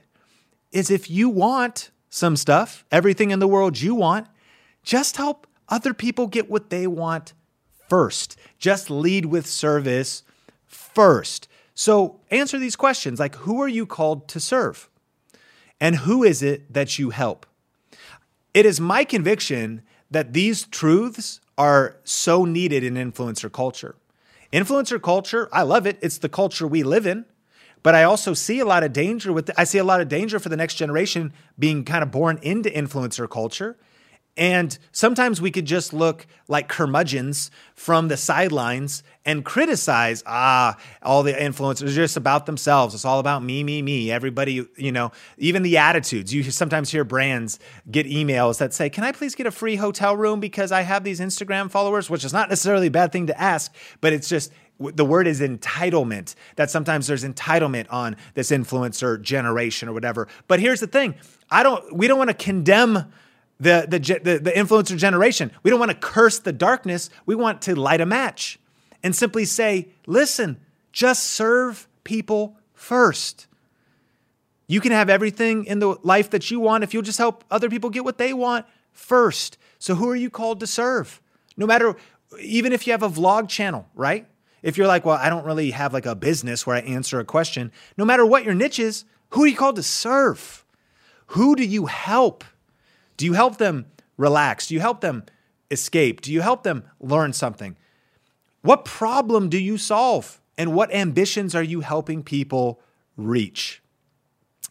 is 0.72 0.92
if 0.92 1.10
you 1.10 1.30
want 1.30 1.90
some 2.10 2.36
stuff, 2.36 2.86
everything 2.92 3.32
in 3.32 3.40
the 3.40 3.48
world 3.48 3.80
you 3.80 3.96
want, 3.96 4.28
just 4.84 5.18
help 5.18 5.48
other 5.70 5.94
people 5.94 6.28
get 6.28 6.50
what 6.50 6.70
they 6.70 6.88
want 6.88 7.34
first. 7.90 8.38
Just 8.58 8.90
lead 8.90 9.26
with 9.26 9.46
service 9.46 10.24
first. 10.66 11.48
So 11.76 12.20
answer 12.32 12.60
these 12.60 12.76
questions 12.76 13.20
like 13.20 13.36
who 13.36 13.62
are 13.62 13.68
you 13.68 13.86
called 13.86 14.28
to 14.30 14.40
serve? 14.40 14.90
And 15.80 15.98
who 15.98 16.24
is 16.24 16.42
it 16.42 16.72
that 16.74 16.98
you 16.98 17.10
help? 17.10 17.46
It 18.54 18.66
is 18.66 18.80
my 18.80 19.04
conviction 19.04 19.82
that 20.12 20.34
these 20.34 20.66
truths 20.66 21.42
are 21.58 21.98
so 22.04 22.46
needed 22.46 22.84
in 22.84 22.94
influencer 22.94 23.52
culture. 23.52 23.96
Influencer 24.52 25.02
culture, 25.02 25.50
I 25.52 25.64
love 25.64 25.88
it. 25.88 25.98
It's 26.02 26.20
the 26.20 26.30
culture 26.30 26.68
we 26.68 26.84
live 26.84 27.08
in. 27.08 27.26
But 27.82 27.96
I 27.96 28.04
also 28.04 28.34
see 28.34 28.60
a 28.60 28.66
lot 28.66 28.84
of 28.84 28.94
danger 28.94 29.34
with 29.34 29.52
I 29.58 29.66
see 29.66 29.78
a 29.78 29.84
lot 29.84 30.00
of 30.00 30.08
danger 30.08 30.40
for 30.40 30.50
the 30.50 30.56
next 30.56 30.76
generation 30.76 31.34
being 31.60 31.84
kind 31.84 32.02
of 32.02 32.12
born 32.12 32.40
into 32.42 32.70
influencer 32.70 33.30
culture 33.30 33.76
and 34.36 34.76
sometimes 34.92 35.40
we 35.40 35.52
could 35.52 35.66
just 35.66 35.94
look 35.94 36.26
like 36.48 36.68
curmudgeons 36.68 37.52
from 37.76 38.08
the 38.08 38.18
sidelines 38.18 39.04
and 39.26 39.46
criticize, 39.46 40.24
ah, 40.26 40.76
all 41.04 41.22
the 41.22 41.34
influencers 41.34 41.84
are 41.84 41.94
just 41.94 42.18
about 42.18 42.48
themselves. 42.48 42.96
It's 42.96 43.06
all 43.06 43.20
about 43.20 43.44
me, 43.44 43.64
me, 43.64 43.84
me. 43.84 44.12
Everybody, 44.12 44.66
you 44.76 44.92
know, 44.92 45.12
even 45.38 45.62
the 45.62 45.78
attitudes. 45.78 46.34
You 46.34 46.44
sometimes 46.44 46.90
hear 46.90 47.04
brands 47.04 47.60
get 47.92 48.08
emails 48.08 48.58
that 48.58 48.74
say, 48.74 48.90
Can 48.90 49.04
I 49.04 49.12
please 49.12 49.36
get 49.36 49.46
a 49.46 49.52
free 49.52 49.76
hotel 49.76 50.18
room 50.18 50.40
because 50.40 50.72
I 50.72 50.82
have 50.82 51.04
these 51.04 51.20
Instagram 51.20 51.70
followers? 51.70 52.10
Which 52.10 52.24
is 52.24 52.34
not 52.34 52.50
necessarily 52.50 52.88
a 52.88 52.92
bad 52.92 53.12
thing 53.12 53.28
to 53.28 53.40
ask, 53.40 53.74
but 54.02 54.14
it's 54.14 54.28
just 54.28 54.52
the 54.80 55.06
word 55.06 55.28
is 55.28 55.42
entitlement 55.42 56.34
that 56.56 56.72
sometimes 56.72 57.06
there's 57.06 57.24
entitlement 57.24 57.86
on 57.92 58.16
this 58.34 58.50
influencer 58.50 59.22
generation 59.22 59.88
or 59.88 59.94
whatever. 59.94 60.28
But 60.48 60.60
here's 60.60 60.80
the 60.80 60.88
thing 60.88 61.14
I 61.52 61.62
don't, 61.62 61.96
we 61.96 62.08
don't 62.08 62.18
want 62.18 62.32
to 62.32 62.36
condemn 62.36 63.14
the, 63.64 63.88
the, 63.90 64.00
the, 64.00 64.40
the 64.40 64.52
influencer 64.52 64.98
generation. 64.98 65.52
We 65.64 65.70
don't 65.70 65.80
want 65.80 65.92
to 65.92 65.98
curse 65.98 66.40
the 66.40 66.54
darkness. 66.54 67.10
We 67.26 67.36
want 67.36 67.62
to 67.64 67.76
light 67.76 68.02
a 68.02 68.06
match 68.06 68.60
and 69.02 69.16
simply 69.16 69.46
say, 69.46 69.90
listen, 70.06 70.60
just 70.92 71.24
serve 71.24 71.88
people 72.04 72.58
first. 72.74 73.48
You 74.68 74.82
can 74.82 74.92
have 74.92 75.10
everything 75.10 75.66
in 75.66 75.80
the 75.80 75.98
life 76.04 76.30
that 76.32 76.50
you 76.50 76.60
want 76.60 76.84
if 76.84 76.94
you'll 76.94 77.04
just 77.04 77.18
help 77.18 77.44
other 77.52 77.70
people 77.70 77.90
get 77.90 78.04
what 78.04 78.18
they 78.18 78.34
want 78.34 78.66
first. 78.92 79.58
So, 79.80 79.96
who 79.96 80.10
are 80.10 80.16
you 80.16 80.30
called 80.30 80.60
to 80.62 80.68
serve? 80.68 81.22
No 81.58 81.66
matter, 81.66 81.96
even 82.40 82.72
if 82.72 82.88
you 82.88 82.94
have 82.94 83.04
a 83.04 83.10
vlog 83.10 83.50
channel, 83.50 83.88
right? 83.94 84.28
If 84.62 84.78
you're 84.78 84.88
like, 84.88 85.04
well, 85.04 85.18
I 85.18 85.30
don't 85.30 85.46
really 85.46 85.72
have 85.72 85.94
like 85.94 86.06
a 86.06 86.16
business 86.16 86.66
where 86.66 86.78
I 86.78 86.80
answer 86.80 87.20
a 87.20 87.26
question, 87.26 87.72
no 87.98 88.06
matter 88.06 88.26
what 88.26 88.46
your 88.46 88.54
niche 88.54 88.80
is, 88.80 89.04
who 89.32 89.44
are 89.44 89.48
you 89.48 89.58
called 89.58 89.76
to 89.76 89.84
serve? 89.84 90.66
Who 91.28 91.56
do 91.56 91.66
you 91.66 91.88
help? 91.88 92.44
Do 93.24 93.28
you 93.28 93.36
help 93.36 93.56
them 93.56 93.86
relax? 94.18 94.68
Do 94.68 94.74
you 94.74 94.82
help 94.82 95.00
them 95.00 95.24
escape? 95.72 96.20
Do 96.20 96.30
you 96.30 96.42
help 96.42 96.64
them 96.64 96.84
learn 97.00 97.32
something? 97.32 97.78
What 98.64 98.84
problem 98.84 99.48
do 99.48 99.58
you 99.58 99.78
solve? 99.78 100.42
And 100.58 100.74
what 100.74 100.94
ambitions 100.94 101.56
are 101.56 101.64
you 101.64 101.80
helping 101.80 102.22
people 102.22 102.82
reach? 103.16 103.82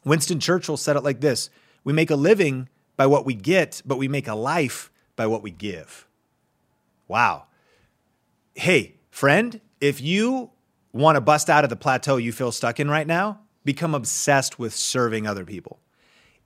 Winston 0.05 0.39
Churchill 0.39 0.77
said 0.77 0.97
it 0.97 1.03
like 1.03 1.23
this 1.23 1.49
We 1.83 1.95
make 1.95 2.11
a 2.11 2.15
living 2.15 2.69
by 2.99 3.07
what 3.07 3.25
we 3.25 3.33
get, 3.33 3.81
but 3.87 3.97
we 3.97 4.07
make 4.07 4.29
a 4.29 4.35
life 4.35 4.93
by 5.17 5.27
what 5.27 5.43
we 5.43 5.51
give. 5.51 6.07
Wow. 7.09 7.47
Hey, 8.53 8.97
friend, 9.09 9.63
if 9.81 9.99
you 10.03 10.51
want 10.93 11.17
to 11.17 11.23
bust 11.23 11.49
out 11.49 11.65
of 11.65 11.71
the 11.71 11.77
plateau 11.77 12.19
you 12.19 12.33
feel 12.33 12.53
stuck 12.53 12.79
in 12.79 12.91
right 12.91 13.07
now, 13.07 13.41
become 13.65 13.95
obsessed 13.95 14.59
with 14.59 14.75
serving 14.75 15.27
other 15.27 15.47
people. 15.47 15.81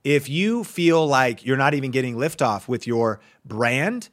If 0.07 0.29
you 0.29 0.63
feel 0.63 1.05
like 1.05 1.45
you're 1.45 1.57
not 1.57 1.73
even 1.73 1.91
getting 1.91 2.15
liftoff 2.15 2.69
with 2.69 2.87
your 2.87 3.19
brand, 3.43 4.07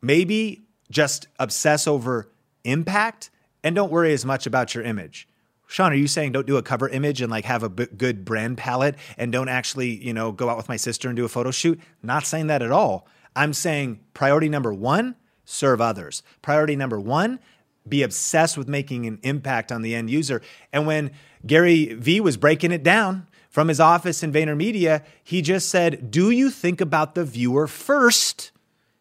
maybe 0.00 0.62
just 0.88 1.26
obsess 1.40 1.88
over 1.88 2.30
impact 2.62 3.28
and 3.64 3.74
don't 3.74 3.90
worry 3.90 4.12
as 4.12 4.24
much 4.24 4.46
about 4.46 4.72
your 4.72 4.84
image. 4.84 5.26
Sean, 5.66 5.90
are 5.90 5.96
you 5.96 6.06
saying 6.06 6.30
don't 6.30 6.46
do 6.46 6.58
a 6.58 6.62
cover 6.62 6.88
image 6.88 7.20
and 7.20 7.28
like 7.28 7.44
have 7.44 7.64
a 7.64 7.68
b- 7.68 7.88
good 7.96 8.24
brand 8.24 8.56
palette 8.56 8.94
and 9.18 9.32
don't 9.32 9.48
actually, 9.48 9.88
you 9.88 10.14
know, 10.14 10.30
go 10.30 10.48
out 10.48 10.56
with 10.56 10.68
my 10.68 10.76
sister 10.76 11.08
and 11.08 11.16
do 11.16 11.24
a 11.24 11.28
photo 11.28 11.50
shoot? 11.50 11.80
Not 12.04 12.24
saying 12.24 12.46
that 12.46 12.62
at 12.62 12.70
all. 12.70 13.08
I'm 13.34 13.52
saying 13.52 13.98
priority 14.14 14.48
number 14.48 14.72
one, 14.72 15.16
serve 15.44 15.80
others. 15.80 16.22
Priority 16.42 16.76
number 16.76 17.00
one, 17.00 17.40
be 17.88 18.04
obsessed 18.04 18.56
with 18.56 18.68
making 18.68 19.06
an 19.06 19.18
impact 19.24 19.72
on 19.72 19.82
the 19.82 19.96
end 19.96 20.08
user. 20.08 20.40
And 20.72 20.86
when 20.86 21.10
Gary 21.44 21.94
Vee 21.94 22.20
was 22.20 22.36
breaking 22.36 22.70
it 22.70 22.84
down 22.84 23.26
from 23.52 23.68
his 23.68 23.78
office 23.78 24.22
in 24.22 24.32
VaynerMedia, 24.32 25.04
he 25.22 25.42
just 25.42 25.68
said, 25.68 26.10
Do 26.10 26.30
you 26.30 26.50
think 26.50 26.80
about 26.80 27.14
the 27.14 27.24
viewer 27.24 27.68
first 27.68 28.50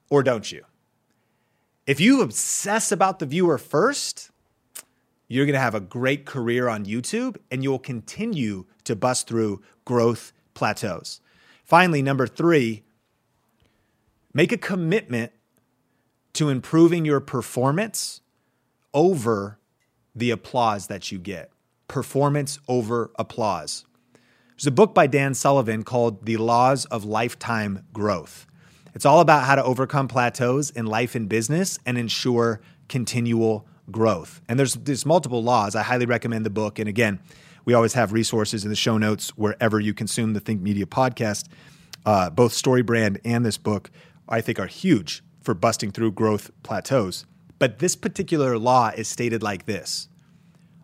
or 0.10 0.22
don't 0.22 0.52
you? 0.52 0.64
If 1.88 2.00
you 2.00 2.22
obsess 2.22 2.92
about 2.92 3.20
the 3.20 3.26
viewer 3.26 3.58
first, 3.58 4.30
you're 5.30 5.46
going 5.46 5.54
to 5.54 5.60
have 5.60 5.74
a 5.74 5.80
great 5.80 6.26
career 6.26 6.68
on 6.68 6.86
YouTube 6.86 7.38
and 7.50 7.64
you'll 7.64 7.80
continue 7.80 8.66
to 8.84 8.96
bust 8.96 9.26
through 9.26 9.62
growth 9.86 10.34
plateaus. 10.54 11.22
Finally, 11.64 12.02
number 12.02 12.28
three, 12.28 12.84
make 14.34 14.52
a 14.52 14.58
commitment 14.58 15.32
to 16.34 16.50
improving 16.50 17.06
your 17.06 17.22
performance 17.22 18.20
over 18.94 19.60
the 20.14 20.30
applause 20.30 20.88
that 20.88 21.10
you 21.10 21.18
get. 21.18 21.52
Performance 21.88 22.60
over 22.68 23.12
applause. 23.18 23.86
There's 24.62 24.68
a 24.68 24.72
book 24.74 24.94
by 24.94 25.08
Dan 25.08 25.34
Sullivan 25.34 25.82
called 25.82 26.24
The 26.24 26.38
Laws 26.38 26.86
of 26.86 27.04
Lifetime 27.04 27.84
Growth. 27.94 28.46
It's 28.94 29.08
all 29.08 29.20
about 29.20 29.46
how 29.46 29.56
to 29.56 29.64
overcome 29.64 30.08
plateaus 30.08 30.70
in 30.70 30.86
life 30.86 31.16
and 31.16 31.28
business 31.28 31.80
and 31.84 31.98
ensure 31.98 32.62
continual 32.88 33.66
growth. 33.90 34.40
And 34.48 34.60
there's 34.60 34.76
there's 34.76 35.04
multiple 35.04 35.42
laws. 35.42 35.76
I 35.76 35.82
highly 35.82 36.06
recommend 36.06 36.46
the 36.46 36.52
book. 36.52 36.78
And 36.78 36.88
again, 36.88 37.20
we 37.66 37.74
always 37.74 37.94
have 37.94 38.14
resources 38.14 38.64
in 38.64 38.70
the 38.70 38.76
show 38.76 39.00
notes 39.00 39.30
wherever 39.30 39.80
you 39.80 39.96
consume 39.96 40.34
the 40.34 40.40
Think 40.40 40.62
Media 40.62 40.86
podcast. 40.86 41.48
Uh, 42.06 42.30
both 42.30 42.54
StoryBrand 42.54 43.20
and 43.26 43.44
this 43.44 43.58
book, 43.58 43.90
I 44.30 44.42
think, 44.42 44.60
are 44.60 44.68
huge 44.68 45.24
for 45.42 45.56
busting 45.56 45.90
through 45.90 46.12
growth 46.12 46.52
plateaus. 46.62 47.26
But 47.58 47.80
this 47.80 47.96
particular 47.96 48.60
law 48.60 48.92
is 48.96 49.08
stated 49.08 49.42
like 49.42 49.66
this 49.66 50.08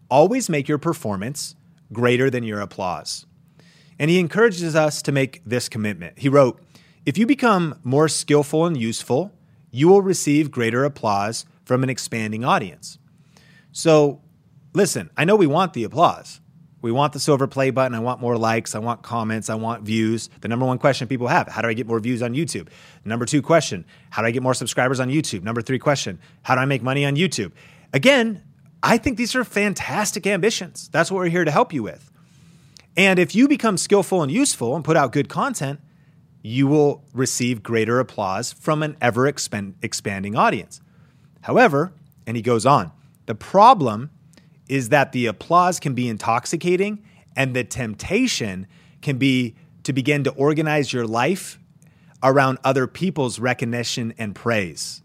always 0.09 0.49
make 0.49 0.67
your 0.67 0.79
performance 0.79 1.55
greater 1.93 2.31
than 2.31 2.43
your 2.43 2.59
applause. 2.59 3.27
And 3.99 4.09
he 4.09 4.19
encourages 4.19 4.75
us 4.75 5.01
to 5.03 5.11
make 5.11 5.41
this 5.45 5.69
commitment. 5.69 6.19
He 6.19 6.29
wrote, 6.29 6.61
If 7.05 7.17
you 7.17 7.25
become 7.25 7.79
more 7.83 8.07
skillful 8.07 8.65
and 8.65 8.77
useful, 8.77 9.31
you 9.71 9.87
will 9.87 10.01
receive 10.01 10.51
greater 10.51 10.83
applause 10.83 11.45
from 11.65 11.83
an 11.83 11.89
expanding 11.89 12.45
audience. 12.45 12.99
So, 13.71 14.21
listen, 14.73 15.09
I 15.17 15.25
know 15.25 15.35
we 15.35 15.47
want 15.47 15.73
the 15.73 15.83
applause. 15.83 16.39
We 16.81 16.91
want 16.91 17.13
the 17.13 17.19
silver 17.19 17.47
play 17.47 17.71
button. 17.71 17.95
I 17.95 17.99
want 17.99 18.21
more 18.21 18.37
likes. 18.37 18.75
I 18.75 18.79
want 18.79 19.01
comments. 19.01 19.49
I 19.49 19.55
want 19.55 19.83
views. 19.83 20.29
The 20.41 20.47
number 20.47 20.65
one 20.65 20.77
question 20.77 21.07
people 21.07 21.27
have 21.27 21.47
how 21.47 21.61
do 21.61 21.67
I 21.67 21.73
get 21.73 21.87
more 21.87 21.99
views 21.99 22.21
on 22.21 22.33
YouTube? 22.33 22.69
Number 23.03 23.25
two 23.25 23.41
question 23.41 23.85
how 24.09 24.21
do 24.21 24.27
I 24.27 24.31
get 24.31 24.43
more 24.43 24.53
subscribers 24.53 24.99
on 24.99 25.09
YouTube? 25.09 25.43
Number 25.43 25.61
three 25.61 25.79
question 25.79 26.19
how 26.43 26.55
do 26.55 26.61
I 26.61 26.65
make 26.65 26.83
money 26.83 27.05
on 27.05 27.15
YouTube? 27.15 27.51
Again, 27.93 28.43
I 28.83 28.97
think 28.97 29.17
these 29.17 29.35
are 29.35 29.43
fantastic 29.43 30.27
ambitions. 30.27 30.89
That's 30.91 31.11
what 31.11 31.17
we're 31.17 31.29
here 31.29 31.45
to 31.45 31.51
help 31.51 31.73
you 31.73 31.83
with. 31.83 32.11
And 32.97 33.19
if 33.19 33.35
you 33.35 33.47
become 33.47 33.77
skillful 33.77 34.23
and 34.23 34.31
useful 34.31 34.75
and 34.75 34.83
put 34.83 34.97
out 34.97 35.13
good 35.13 35.29
content, 35.29 35.79
you 36.41 36.65
will 36.65 37.05
receive 37.13 37.61
greater 37.61 37.99
applause 37.99 38.51
from 38.51 38.81
an 38.81 38.97
ever 38.99 39.27
expanding 39.27 40.35
audience. 40.35 40.81
However, 41.41 41.93
and 42.25 42.35
he 42.35 42.41
goes 42.41 42.65
on, 42.65 42.91
the 43.27 43.35
problem 43.35 44.09
is 44.67 44.89
that 44.89 45.11
the 45.11 45.27
applause 45.27 45.79
can 45.79 45.93
be 45.93 46.09
intoxicating 46.09 47.03
and 47.35 47.55
the 47.55 47.63
temptation 47.63 48.65
can 49.01 49.17
be 49.17 49.55
to 49.83 49.93
begin 49.93 50.23
to 50.23 50.31
organize 50.31 50.91
your 50.91 51.05
life 51.05 51.59
around 52.23 52.57
other 52.63 52.87
people's 52.87 53.39
recognition 53.39 54.13
and 54.17 54.33
praise. 54.33 55.03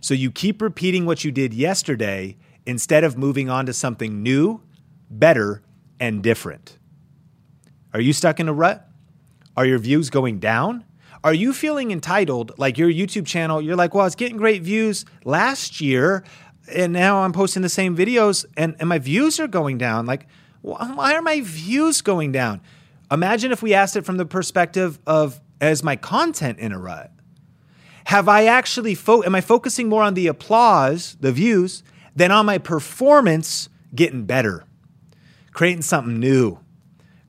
So 0.00 0.14
you 0.14 0.30
keep 0.30 0.62
repeating 0.62 1.06
what 1.06 1.24
you 1.24 1.32
did 1.32 1.52
yesterday 1.52 2.36
instead 2.64 3.02
of 3.02 3.18
moving 3.18 3.50
on 3.50 3.66
to 3.66 3.72
something 3.72 4.22
new, 4.22 4.62
better, 5.10 5.62
and 5.98 6.22
different. 6.22 6.78
Are 7.94 8.00
you 8.00 8.12
stuck 8.12 8.40
in 8.40 8.48
a 8.48 8.52
rut? 8.52 8.88
Are 9.56 9.66
your 9.66 9.78
views 9.78 10.10
going 10.10 10.38
down? 10.38 10.84
Are 11.24 11.34
you 11.34 11.52
feeling 11.52 11.90
entitled, 11.90 12.52
like 12.58 12.78
your 12.78 12.90
YouTube 12.90 13.26
channel? 13.26 13.60
You're 13.60 13.76
like, 13.76 13.94
well, 13.94 14.06
it's 14.06 14.16
getting 14.16 14.36
great 14.36 14.62
views 14.62 15.04
last 15.24 15.80
year, 15.80 16.24
and 16.72 16.92
now 16.92 17.22
I'm 17.22 17.32
posting 17.32 17.62
the 17.62 17.68
same 17.68 17.96
videos, 17.96 18.44
and, 18.56 18.74
and 18.80 18.88
my 18.88 18.98
views 18.98 19.38
are 19.38 19.46
going 19.46 19.78
down. 19.78 20.06
Like, 20.06 20.26
why 20.62 21.14
are 21.14 21.22
my 21.22 21.40
views 21.42 22.02
going 22.02 22.32
down? 22.32 22.60
Imagine 23.10 23.52
if 23.52 23.62
we 23.62 23.74
asked 23.74 23.94
it 23.96 24.04
from 24.04 24.16
the 24.16 24.24
perspective 24.24 24.98
of, 25.06 25.40
as 25.60 25.84
my 25.84 25.96
content 25.96 26.58
in 26.58 26.72
a 26.72 26.78
rut? 26.78 27.12
Have 28.06 28.28
I 28.28 28.46
actually, 28.46 28.94
fo- 28.94 29.22
am 29.22 29.34
I 29.34 29.40
focusing 29.40 29.88
more 29.88 30.02
on 30.02 30.14
the 30.14 30.26
applause, 30.26 31.16
the 31.20 31.30
views, 31.30 31.84
than 32.16 32.32
on 32.32 32.46
my 32.46 32.58
performance 32.58 33.68
getting 33.94 34.24
better? 34.24 34.64
Creating 35.52 35.82
something 35.82 36.18
new, 36.18 36.58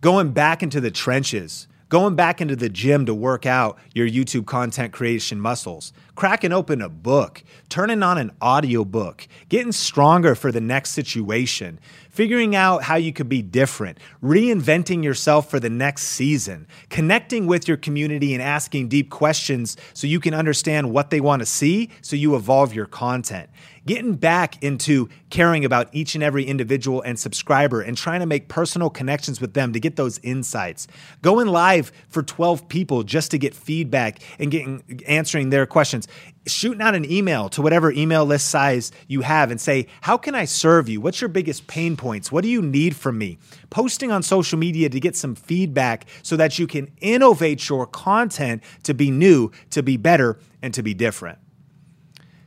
going 0.03 0.33
back 0.33 0.61
into 0.61 0.81
the 0.81 0.91
trenches 0.91 1.65
going 1.93 2.15
back 2.15 2.41
into 2.41 2.55
the 2.55 2.69
gym 2.69 3.05
to 3.05 3.13
work 3.13 3.45
out 3.45 3.77
your 3.93 4.09
YouTube 4.09 4.47
content 4.47 4.91
creation 4.91 5.39
muscles, 5.39 5.93
cracking 6.15 6.51
open 6.51 6.81
a 6.81 6.89
book, 6.89 7.43
turning 7.69 8.01
on 8.01 8.17
an 8.17 8.31
audiobook, 8.41 9.27
getting 9.47 9.71
stronger 9.71 10.33
for 10.33 10.51
the 10.51 10.59
next 10.59 10.89
situation, 10.89 11.79
figuring 12.09 12.55
out 12.55 12.81
how 12.81 12.95
you 12.95 13.13
could 13.13 13.29
be 13.29 13.43
different, 13.43 13.99
reinventing 14.23 15.03
yourself 15.03 15.51
for 15.51 15.59
the 15.59 15.69
next 15.69 16.07
season, 16.07 16.65
connecting 16.89 17.45
with 17.45 17.67
your 17.67 17.77
community 17.77 18.33
and 18.33 18.41
asking 18.41 18.87
deep 18.87 19.11
questions 19.11 19.77
so 19.93 20.07
you 20.07 20.19
can 20.19 20.33
understand 20.33 20.91
what 20.91 21.11
they 21.11 21.21
want 21.21 21.41
to 21.41 21.45
see 21.45 21.91
so 22.01 22.15
you 22.15 22.35
evolve 22.35 22.73
your 22.73 22.87
content. 22.87 23.51
Getting 23.85 24.15
back 24.15 24.61
into 24.63 25.09
caring 25.29 25.65
about 25.65 25.89
each 25.91 26.15
and 26.15 26.23
every 26.23 26.45
individual 26.45 27.01
and 27.01 27.19
subscriber 27.19 27.81
and 27.81 27.97
trying 27.97 28.21
to 28.21 28.25
make 28.25 28.47
personal 28.47 28.89
connections 28.89 29.41
with 29.41 29.53
them 29.53 29.73
to 29.73 29.79
get 29.79 29.97
those 29.97 30.19
insights. 30.23 30.87
Going 31.21 31.47
live 31.47 31.91
for 32.07 32.23
12 32.23 32.69
people 32.69 33.03
just 33.03 33.31
to 33.31 33.37
get 33.37 33.53
feedback 33.53 34.19
and 34.39 34.49
getting 34.51 35.01
answering 35.07 35.49
their 35.49 35.65
questions 35.65 36.07
shooting 36.45 36.81
out 36.81 36.95
an 36.95 37.09
email 37.09 37.49
to 37.49 37.61
whatever 37.61 37.91
email 37.91 38.25
list 38.25 38.49
size 38.49 38.91
you 39.07 39.21
have 39.21 39.51
and 39.51 39.59
say, 39.59 39.87
How 40.01 40.17
can 40.17 40.35
I 40.35 40.45
serve 40.45 40.89
you? 40.89 41.01
What's 41.01 41.21
your 41.21 41.29
biggest 41.29 41.67
pain 41.67 41.95
points? 41.95 42.31
What 42.31 42.43
do 42.43 42.49
you 42.49 42.61
need 42.61 42.95
from 42.95 43.17
me? 43.17 43.37
Posting 43.69 44.11
on 44.11 44.23
social 44.23 44.57
media 44.57 44.89
to 44.89 44.99
get 44.99 45.15
some 45.15 45.35
feedback 45.35 46.05
so 46.21 46.35
that 46.37 46.59
you 46.59 46.67
can 46.67 46.91
innovate 47.01 47.67
your 47.69 47.85
content 47.85 48.63
to 48.83 48.93
be 48.93 49.11
new, 49.11 49.51
to 49.71 49.83
be 49.83 49.97
better, 49.97 50.39
and 50.61 50.73
to 50.73 50.83
be 50.83 50.93
different. 50.93 51.39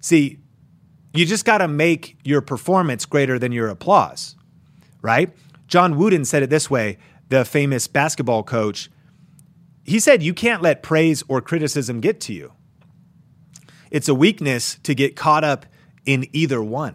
See, 0.01 0.39
you 1.19 1.27
just 1.27 1.45
got 1.45 1.59
to 1.59 1.69
make 1.69 2.17
your 2.25 2.41
performance 2.41 3.05
greater 3.07 3.39
than 3.39 3.53
your 3.53 3.69
applause, 3.69 4.37
right? 5.03 5.33
John 5.69 5.97
Wooden 5.97 6.25
said 6.25 6.43
it 6.43 6.51
this 6.51 6.71
way 6.71 6.99
the 7.29 7.45
famous 7.45 7.89
basketball 7.89 8.43
coach. 8.43 8.91
He 9.85 9.99
said, 9.99 10.23
You 10.23 10.35
can't 10.35 10.63
let 10.63 10.83
praise 10.83 11.25
or 11.29 11.41
criticism 11.41 12.01
get 12.01 12.21
to 12.23 12.33
you. 12.33 12.53
It's 13.91 14.09
a 14.09 14.15
weakness 14.15 14.79
to 14.83 14.95
get 14.95 15.17
caught 15.17 15.45
up 15.45 15.67
in 16.05 16.27
either 16.33 16.63
one. 16.63 16.95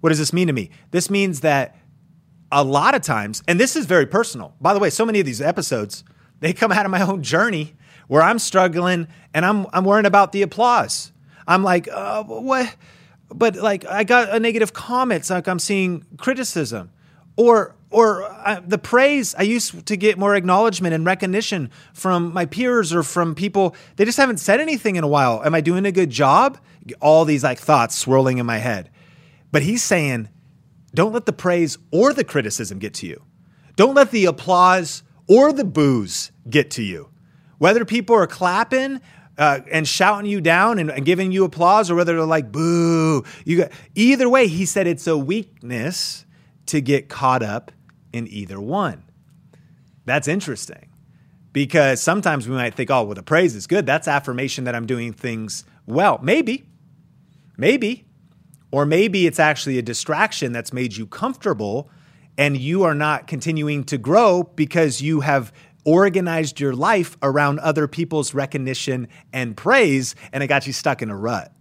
What 0.00 0.10
does 0.10 0.18
this 0.18 0.32
mean 0.32 0.46
to 0.46 0.52
me? 0.52 0.70
This 0.90 1.10
means 1.10 1.40
that 1.40 1.76
a 2.50 2.64
lot 2.64 2.94
of 2.94 3.02
times, 3.02 3.42
and 3.46 3.60
this 3.60 3.76
is 3.76 3.86
very 3.86 4.06
personal. 4.06 4.54
By 4.60 4.74
the 4.74 4.80
way, 4.80 4.90
so 4.90 5.04
many 5.04 5.20
of 5.20 5.26
these 5.26 5.40
episodes, 5.40 6.04
they 6.40 6.52
come 6.52 6.72
out 6.72 6.84
of 6.84 6.90
my 6.90 7.02
own 7.02 7.22
journey 7.22 7.74
where 8.08 8.22
I'm 8.22 8.38
struggling 8.38 9.06
and 9.32 9.44
I'm 9.44 9.66
I'm 9.72 9.84
worrying 9.84 10.06
about 10.06 10.32
the 10.32 10.42
applause. 10.42 11.12
I'm 11.46 11.62
like, 11.62 11.88
uh, 11.88 12.24
what? 12.24 12.74
But 13.32 13.56
like, 13.56 13.86
I 13.86 14.04
got 14.04 14.34
a 14.34 14.40
negative 14.40 14.72
comments. 14.72 15.30
Like 15.30 15.48
I'm 15.48 15.58
seeing 15.58 16.04
criticism, 16.16 16.90
or 17.36 17.76
or 17.90 18.22
uh, 18.22 18.60
the 18.64 18.78
praise 18.78 19.34
i 19.34 19.42
used 19.42 19.84
to 19.86 19.96
get 19.96 20.16
more 20.16 20.36
acknowledgement 20.36 20.94
and 20.94 21.04
recognition 21.04 21.70
from 21.92 22.32
my 22.32 22.46
peers 22.46 22.92
or 22.92 23.02
from 23.02 23.34
people. 23.34 23.74
They 23.96 24.04
just 24.04 24.18
haven't 24.18 24.38
said 24.38 24.60
anything 24.60 24.96
in 24.96 25.04
a 25.04 25.08
while. 25.08 25.42
Am 25.44 25.54
i 25.54 25.60
doing 25.60 25.84
a 25.86 25.92
good 25.92 26.10
job? 26.10 26.58
All 27.00 27.24
these 27.24 27.44
like 27.44 27.58
thoughts 27.58 27.96
swirling 27.96 28.38
in 28.38 28.46
my 28.46 28.58
head. 28.58 28.90
But 29.52 29.62
he's 29.62 29.82
saying 29.82 30.28
don't 30.94 31.12
let 31.12 31.26
the 31.26 31.32
praise 31.32 31.78
or 31.90 32.12
the 32.12 32.24
criticism 32.24 32.78
get 32.78 32.94
to 32.94 33.06
you. 33.06 33.22
Don't 33.76 33.94
let 33.94 34.10
the 34.10 34.24
applause 34.26 35.02
or 35.28 35.52
the 35.52 35.64
boos 35.64 36.32
get 36.48 36.70
to 36.72 36.82
you. 36.82 37.08
Whether 37.58 37.84
people 37.84 38.16
are 38.16 38.26
clapping 38.26 39.00
uh, 39.40 39.60
and 39.72 39.88
shouting 39.88 40.30
you 40.30 40.40
down 40.40 40.78
and, 40.78 40.90
and, 40.90 41.04
giving 41.04 41.32
you 41.32 41.44
applause 41.44 41.90
or 41.90 41.96
whether 41.96 42.14
they're 42.14 42.24
like 42.24 42.52
boo 42.52 43.24
you 43.44 43.56
got 43.56 43.72
either 43.96 44.28
way 44.28 44.46
he 44.46 44.64
said 44.64 44.86
it's 44.86 45.06
a 45.08 45.16
weakness 45.16 46.24
to 46.70 46.80
get 46.80 47.08
caught 47.08 47.42
up 47.42 47.72
in 48.12 48.28
either 48.28 48.60
one. 48.60 49.02
That's 50.04 50.28
interesting 50.28 50.88
because 51.52 52.00
sometimes 52.00 52.48
we 52.48 52.54
might 52.54 52.74
think, 52.74 52.90
oh, 52.90 53.02
well, 53.02 53.14
the 53.14 53.22
praise 53.22 53.54
is 53.56 53.66
good. 53.66 53.86
That's 53.86 54.06
affirmation 54.06 54.64
that 54.64 54.74
I'm 54.74 54.86
doing 54.86 55.12
things 55.12 55.64
well. 55.86 56.20
Maybe, 56.22 56.64
maybe. 57.56 58.06
Or 58.72 58.86
maybe 58.86 59.26
it's 59.26 59.40
actually 59.40 59.78
a 59.78 59.82
distraction 59.82 60.52
that's 60.52 60.72
made 60.72 60.96
you 60.96 61.06
comfortable 61.06 61.90
and 62.38 62.56
you 62.56 62.84
are 62.84 62.94
not 62.94 63.26
continuing 63.26 63.82
to 63.84 63.98
grow 63.98 64.44
because 64.54 65.02
you 65.02 65.20
have 65.20 65.52
organized 65.84 66.60
your 66.60 66.74
life 66.74 67.16
around 67.22 67.58
other 67.60 67.88
people's 67.88 68.34
recognition 68.34 69.08
and 69.32 69.56
praise, 69.56 70.14
and 70.32 70.42
it 70.42 70.46
got 70.46 70.66
you 70.66 70.72
stuck 70.72 71.02
in 71.02 71.10
a 71.10 71.16
rut. 71.16 71.52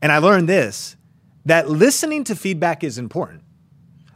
And 0.00 0.10
I 0.10 0.18
learned 0.18 0.48
this 0.48 0.96
that 1.44 1.68
listening 1.68 2.24
to 2.24 2.36
feedback 2.36 2.84
is 2.84 2.98
important. 2.98 3.42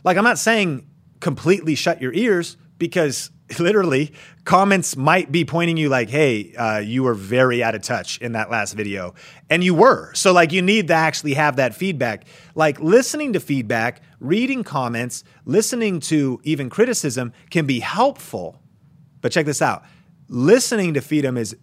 Like, 0.05 0.16
I'm 0.16 0.24
not 0.24 0.38
saying 0.38 0.88
completely 1.20 1.74
shut 1.74 2.00
your 2.00 2.12
ears 2.12 2.57
because 2.79 3.31
literally 3.59 4.12
comments 4.44 4.96
might 4.96 5.30
be 5.30 5.44
pointing 5.44 5.76
you 5.76 5.88
like 5.88 6.09
hey 6.09 6.52
uh, 6.54 6.78
you 6.78 7.02
were 7.02 7.14
very 7.14 7.62
out 7.62 7.74
of 7.74 7.82
touch 7.82 8.18
in 8.18 8.32
that 8.32 8.50
last 8.50 8.74
video. 8.74 9.14
And 9.48 9.62
you 9.62 9.74
were. 9.74 10.12
So 10.14 10.32
like 10.32 10.52
you 10.52 10.62
need 10.62 10.88
to 10.88 10.94
actually 10.94 11.35
have 11.35 11.56
that 11.56 11.74
feedback. 11.74 12.26
Like 12.54 12.80
listening 12.80 13.32
to 13.35 13.40
feedback 13.40 14.02
reading 14.18 14.64
comments 14.64 15.24
listening 15.44 16.00
to 16.00 16.40
even 16.42 16.70
criticism 16.70 17.32
can 17.50 17.66
be 17.66 17.80
helpful. 17.80 18.61
But 19.20 19.32
check 19.32 19.46
this 19.46 19.62
out. 19.62 19.85
Listening 20.28 20.94
to 20.94 21.00
feedback 21.00 21.37
is 21.37 21.56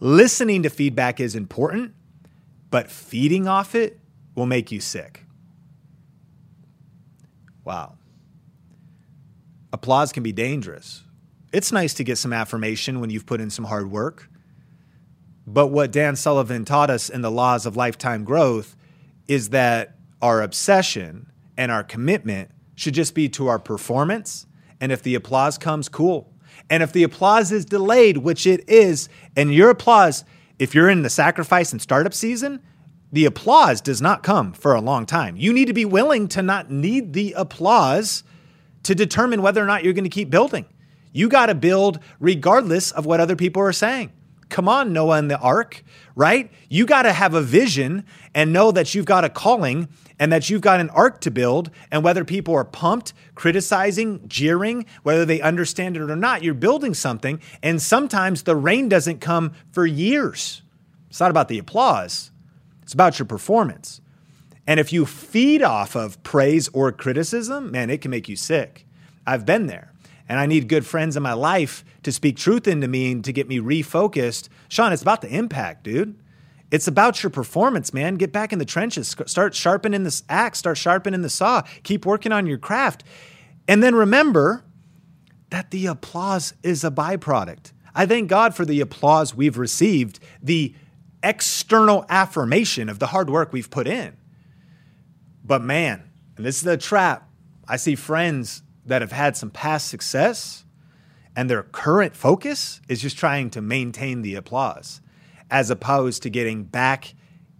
listening 0.00 0.62
to 0.62 0.70
feedback 0.70 1.18
is 1.18 1.34
important 1.34 1.94
but 2.70 2.90
feeding 2.90 3.48
off 3.48 3.74
it 3.74 3.98
will 4.34 4.46
make 4.46 4.70
you 4.70 4.78
sick. 4.78 5.24
Wow. 7.64 7.96
Applause 9.72 10.12
can 10.12 10.22
be 10.22 10.32
dangerous 10.32 11.02
it's 11.52 11.72
nice 11.72 11.94
to 11.94 12.04
get 12.04 12.18
some 12.18 12.32
affirmation 12.32 13.00
when 13.00 13.10
you've 13.10 13.26
put 13.26 13.40
in 13.40 13.50
some 13.50 13.64
hard 13.64 13.90
work. 13.90 14.28
But 15.46 15.68
what 15.68 15.90
Dan 15.90 16.14
Sullivan 16.16 16.64
taught 16.64 16.90
us 16.90 17.08
in 17.08 17.22
the 17.22 17.30
laws 17.30 17.64
of 17.64 17.76
lifetime 17.76 18.24
growth 18.24 18.76
is 19.26 19.50
that 19.50 19.96
our 20.20 20.42
obsession 20.42 21.32
and 21.56 21.72
our 21.72 21.82
commitment 21.82 22.50
should 22.74 22.94
just 22.94 23.14
be 23.14 23.28
to 23.30 23.48
our 23.48 23.58
performance. 23.58 24.46
And 24.80 24.92
if 24.92 25.02
the 25.02 25.14
applause 25.14 25.58
comes, 25.58 25.88
cool. 25.88 26.32
And 26.70 26.82
if 26.82 26.92
the 26.92 27.02
applause 27.02 27.50
is 27.50 27.64
delayed, 27.64 28.18
which 28.18 28.46
it 28.46 28.68
is, 28.68 29.08
and 29.36 29.54
your 29.54 29.70
applause, 29.70 30.24
if 30.58 30.74
you're 30.74 30.90
in 30.90 31.02
the 31.02 31.10
sacrifice 31.10 31.72
and 31.72 31.80
startup 31.80 32.12
season, 32.12 32.60
the 33.10 33.24
applause 33.24 33.80
does 33.80 34.02
not 34.02 34.22
come 34.22 34.52
for 34.52 34.74
a 34.74 34.80
long 34.80 35.06
time. 35.06 35.36
You 35.36 35.52
need 35.52 35.66
to 35.66 35.72
be 35.72 35.86
willing 35.86 36.28
to 36.28 36.42
not 36.42 36.70
need 36.70 37.14
the 37.14 37.32
applause 37.32 38.22
to 38.82 38.94
determine 38.94 39.40
whether 39.40 39.62
or 39.62 39.66
not 39.66 39.82
you're 39.82 39.94
going 39.94 40.04
to 40.04 40.10
keep 40.10 40.30
building. 40.30 40.66
You 41.18 41.28
got 41.28 41.46
to 41.46 41.54
build 41.56 41.98
regardless 42.20 42.92
of 42.92 43.04
what 43.04 43.18
other 43.18 43.34
people 43.34 43.60
are 43.60 43.72
saying. 43.72 44.12
Come 44.50 44.68
on, 44.68 44.92
Noah 44.92 45.18
and 45.18 45.28
the 45.28 45.36
ark, 45.40 45.82
right? 46.14 46.48
You 46.68 46.86
got 46.86 47.02
to 47.02 47.12
have 47.12 47.34
a 47.34 47.42
vision 47.42 48.04
and 48.36 48.52
know 48.52 48.70
that 48.70 48.94
you've 48.94 49.04
got 49.04 49.24
a 49.24 49.28
calling 49.28 49.88
and 50.20 50.32
that 50.32 50.48
you've 50.48 50.60
got 50.60 50.78
an 50.78 50.90
ark 50.90 51.20
to 51.22 51.32
build. 51.32 51.72
And 51.90 52.04
whether 52.04 52.24
people 52.24 52.54
are 52.54 52.64
pumped, 52.64 53.14
criticizing, 53.34 54.28
jeering, 54.28 54.86
whether 55.02 55.24
they 55.24 55.40
understand 55.40 55.96
it 55.96 56.08
or 56.08 56.14
not, 56.14 56.44
you're 56.44 56.54
building 56.54 56.94
something. 56.94 57.40
And 57.64 57.82
sometimes 57.82 58.44
the 58.44 58.54
rain 58.54 58.88
doesn't 58.88 59.18
come 59.18 59.54
for 59.72 59.86
years. 59.86 60.62
It's 61.10 61.18
not 61.18 61.32
about 61.32 61.48
the 61.48 61.58
applause, 61.58 62.30
it's 62.84 62.94
about 62.94 63.18
your 63.18 63.26
performance. 63.26 64.00
And 64.68 64.78
if 64.78 64.92
you 64.92 65.04
feed 65.04 65.62
off 65.62 65.96
of 65.96 66.22
praise 66.22 66.68
or 66.68 66.92
criticism, 66.92 67.72
man, 67.72 67.90
it 67.90 68.02
can 68.02 68.12
make 68.12 68.28
you 68.28 68.36
sick. 68.36 68.86
I've 69.26 69.44
been 69.44 69.66
there 69.66 69.87
and 70.28 70.38
I 70.38 70.46
need 70.46 70.68
good 70.68 70.86
friends 70.86 71.16
in 71.16 71.22
my 71.22 71.32
life 71.32 71.84
to 72.02 72.12
speak 72.12 72.36
truth 72.36 72.68
into 72.68 72.86
me 72.86 73.12
and 73.12 73.24
to 73.24 73.32
get 73.32 73.48
me 73.48 73.58
refocused. 73.58 74.48
Sean, 74.68 74.92
it's 74.92 75.02
about 75.02 75.22
the 75.22 75.34
impact, 75.34 75.84
dude. 75.84 76.18
It's 76.70 76.86
about 76.86 77.22
your 77.22 77.30
performance, 77.30 77.94
man. 77.94 78.16
Get 78.16 78.30
back 78.30 78.52
in 78.52 78.58
the 78.58 78.66
trenches. 78.66 79.16
Start 79.26 79.54
sharpening 79.54 80.04
this 80.04 80.22
axe, 80.28 80.58
start 80.58 80.76
sharpening 80.76 81.22
the 81.22 81.30
saw. 81.30 81.62
Keep 81.82 82.04
working 82.04 82.30
on 82.30 82.46
your 82.46 82.58
craft. 82.58 83.04
And 83.66 83.82
then 83.82 83.94
remember 83.94 84.64
that 85.50 85.70
the 85.70 85.86
applause 85.86 86.52
is 86.62 86.84
a 86.84 86.90
byproduct. 86.90 87.72
I 87.94 88.04
thank 88.04 88.28
God 88.28 88.54
for 88.54 88.66
the 88.66 88.82
applause 88.82 89.34
we've 89.34 89.56
received, 89.56 90.20
the 90.42 90.74
external 91.22 92.04
affirmation 92.10 92.90
of 92.90 92.98
the 92.98 93.08
hard 93.08 93.30
work 93.30 93.52
we've 93.52 93.70
put 93.70 93.88
in. 93.88 94.16
But 95.42 95.62
man, 95.62 96.10
and 96.36 96.44
this 96.44 96.56
is 96.56 96.62
the 96.62 96.76
trap. 96.76 97.28
I 97.66 97.76
see 97.76 97.94
friends 97.94 98.62
that 98.88 99.02
have 99.02 99.12
had 99.12 99.36
some 99.36 99.50
past 99.50 99.88
success 99.88 100.64
and 101.36 101.48
their 101.48 101.62
current 101.62 102.16
focus 102.16 102.80
is 102.88 103.00
just 103.00 103.16
trying 103.16 103.48
to 103.50 103.60
maintain 103.60 104.22
the 104.22 104.34
applause 104.34 105.00
as 105.50 105.70
opposed 105.70 106.22
to 106.24 106.30
getting 106.30 106.64
back 106.64 107.14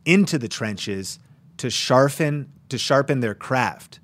into 0.05 0.37
the 0.37 0.49
trenches 0.49 1.19
to 1.59 1.71
sharpen 1.71 2.53
to 2.69 2.77
sharpen 2.77 3.21
their 3.21 3.35
craft. 3.35 4.01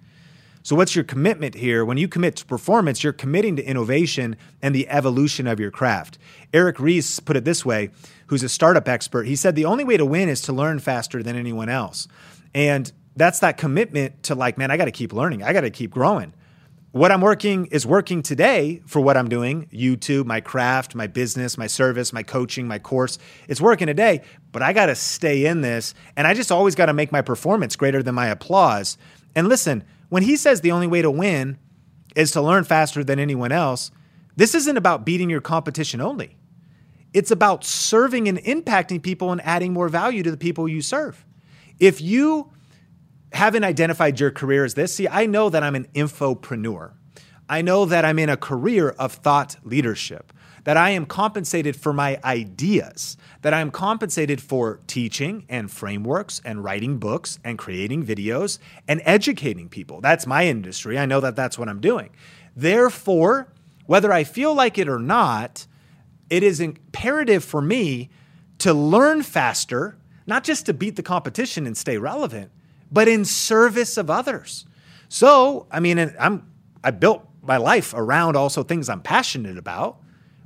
So 0.62 0.74
what's 0.74 0.94
your 0.94 1.04
commitment 1.04 1.56
here? 1.56 1.84
When 1.84 1.98
you 1.98 2.08
commit 2.08 2.36
to 2.36 2.46
performance, 2.46 3.04
you're 3.04 3.12
committing 3.12 3.56
to 3.56 3.64
innovation 3.64 4.36
and 4.62 4.74
the 4.74 4.88
evolution 4.88 5.46
of 5.46 5.60
your 5.60 5.70
craft. 5.70 6.16
Eric 6.54 6.80
Ries 6.80 7.20
put 7.20 7.36
it 7.36 7.44
this 7.44 7.66
way, 7.66 7.90
who's 8.28 8.42
a 8.42 8.48
startup 8.48 8.88
expert. 8.88 9.26
He 9.26 9.36
said 9.36 9.56
the 9.56 9.66
only 9.66 9.84
way 9.84 9.98
to 9.98 10.06
win 10.06 10.30
is 10.30 10.40
to 10.42 10.54
learn 10.54 10.78
faster 10.78 11.22
than 11.22 11.36
anyone 11.36 11.68
else. 11.68 12.08
And 12.54 12.90
that's 13.16 13.40
that 13.40 13.58
commitment 13.58 14.22
to 14.22 14.34
like, 14.34 14.56
man, 14.56 14.70
I 14.70 14.78
got 14.78 14.86
to 14.86 14.92
keep 14.92 15.12
learning. 15.12 15.42
I 15.42 15.52
got 15.52 15.62
to 15.62 15.70
keep 15.70 15.90
growing 15.90 16.32
what 16.94 17.10
I'm 17.10 17.22
working 17.22 17.66
is 17.72 17.84
working 17.84 18.22
today 18.22 18.80
for 18.86 19.00
what 19.00 19.16
I'm 19.16 19.28
doing 19.28 19.66
YouTube, 19.72 20.26
my 20.26 20.40
craft, 20.40 20.94
my 20.94 21.08
business, 21.08 21.58
my 21.58 21.66
service, 21.66 22.12
my 22.12 22.22
coaching, 22.22 22.68
my 22.68 22.78
course. 22.78 23.18
It's 23.48 23.60
working 23.60 23.88
today, 23.88 24.22
but 24.52 24.62
I 24.62 24.72
got 24.72 24.86
to 24.86 24.94
stay 24.94 25.46
in 25.46 25.60
this. 25.60 25.92
And 26.16 26.24
I 26.24 26.34
just 26.34 26.52
always 26.52 26.76
got 26.76 26.86
to 26.86 26.92
make 26.92 27.10
my 27.10 27.20
performance 27.20 27.74
greater 27.74 28.00
than 28.00 28.14
my 28.14 28.28
applause. 28.28 28.96
And 29.34 29.48
listen, 29.48 29.82
when 30.08 30.22
he 30.22 30.36
says 30.36 30.60
the 30.60 30.70
only 30.70 30.86
way 30.86 31.02
to 31.02 31.10
win 31.10 31.58
is 32.14 32.30
to 32.30 32.40
learn 32.40 32.62
faster 32.62 33.02
than 33.02 33.18
anyone 33.18 33.50
else, 33.50 33.90
this 34.36 34.54
isn't 34.54 34.76
about 34.76 35.04
beating 35.04 35.28
your 35.28 35.40
competition 35.40 36.00
only. 36.00 36.36
It's 37.12 37.32
about 37.32 37.64
serving 37.64 38.28
and 38.28 38.38
impacting 38.38 39.02
people 39.02 39.32
and 39.32 39.40
adding 39.44 39.72
more 39.72 39.88
value 39.88 40.22
to 40.22 40.30
the 40.30 40.36
people 40.36 40.68
you 40.68 40.80
serve. 40.80 41.26
If 41.80 42.00
you 42.00 42.52
haven't 43.34 43.64
identified 43.64 44.20
your 44.20 44.30
career 44.30 44.64
as 44.64 44.74
this, 44.74 44.94
see, 44.94 45.08
I 45.08 45.26
know 45.26 45.50
that 45.50 45.62
I'm 45.62 45.74
an 45.74 45.88
infopreneur. 45.94 46.92
I 47.48 47.62
know 47.62 47.84
that 47.84 48.04
I'm 48.04 48.18
in 48.18 48.30
a 48.30 48.36
career 48.36 48.90
of 48.90 49.12
thought 49.12 49.56
leadership, 49.64 50.32
that 50.64 50.78
I 50.78 50.90
am 50.90 51.04
compensated 51.04 51.76
for 51.76 51.92
my 51.92 52.18
ideas, 52.24 53.18
that 53.42 53.52
I 53.52 53.60
am 53.60 53.70
compensated 53.70 54.40
for 54.40 54.80
teaching 54.86 55.44
and 55.48 55.70
frameworks 55.70 56.40
and 56.44 56.64
writing 56.64 56.98
books 56.98 57.38
and 57.44 57.58
creating 57.58 58.06
videos 58.06 58.58
and 58.88 59.02
educating 59.04 59.68
people. 59.68 60.00
That's 60.00 60.26
my 60.26 60.46
industry. 60.46 60.98
I 60.98 61.04
know 61.04 61.20
that 61.20 61.36
that's 61.36 61.58
what 61.58 61.68
I'm 61.68 61.80
doing. 61.80 62.10
Therefore, 62.56 63.52
whether 63.86 64.10
I 64.10 64.24
feel 64.24 64.54
like 64.54 64.78
it 64.78 64.88
or 64.88 64.98
not, 64.98 65.66
it 66.30 66.42
is 66.42 66.60
imperative 66.60 67.44
for 67.44 67.60
me 67.60 68.08
to 68.58 68.72
learn 68.72 69.22
faster, 69.22 69.98
not 70.26 70.44
just 70.44 70.64
to 70.66 70.72
beat 70.72 70.96
the 70.96 71.02
competition 71.02 71.66
and 71.66 71.76
stay 71.76 71.98
relevant, 71.98 72.50
but 72.90 73.08
in 73.08 73.24
service 73.24 73.96
of 73.96 74.10
others. 74.10 74.66
So, 75.08 75.66
I 75.70 75.80
mean, 75.80 75.98
I'm 76.18 76.50
I 76.82 76.90
built 76.90 77.26
my 77.42 77.56
life 77.56 77.94
around 77.94 78.36
also 78.36 78.62
things 78.62 78.88
I'm 78.88 79.00
passionate 79.00 79.58
about. 79.58 80.00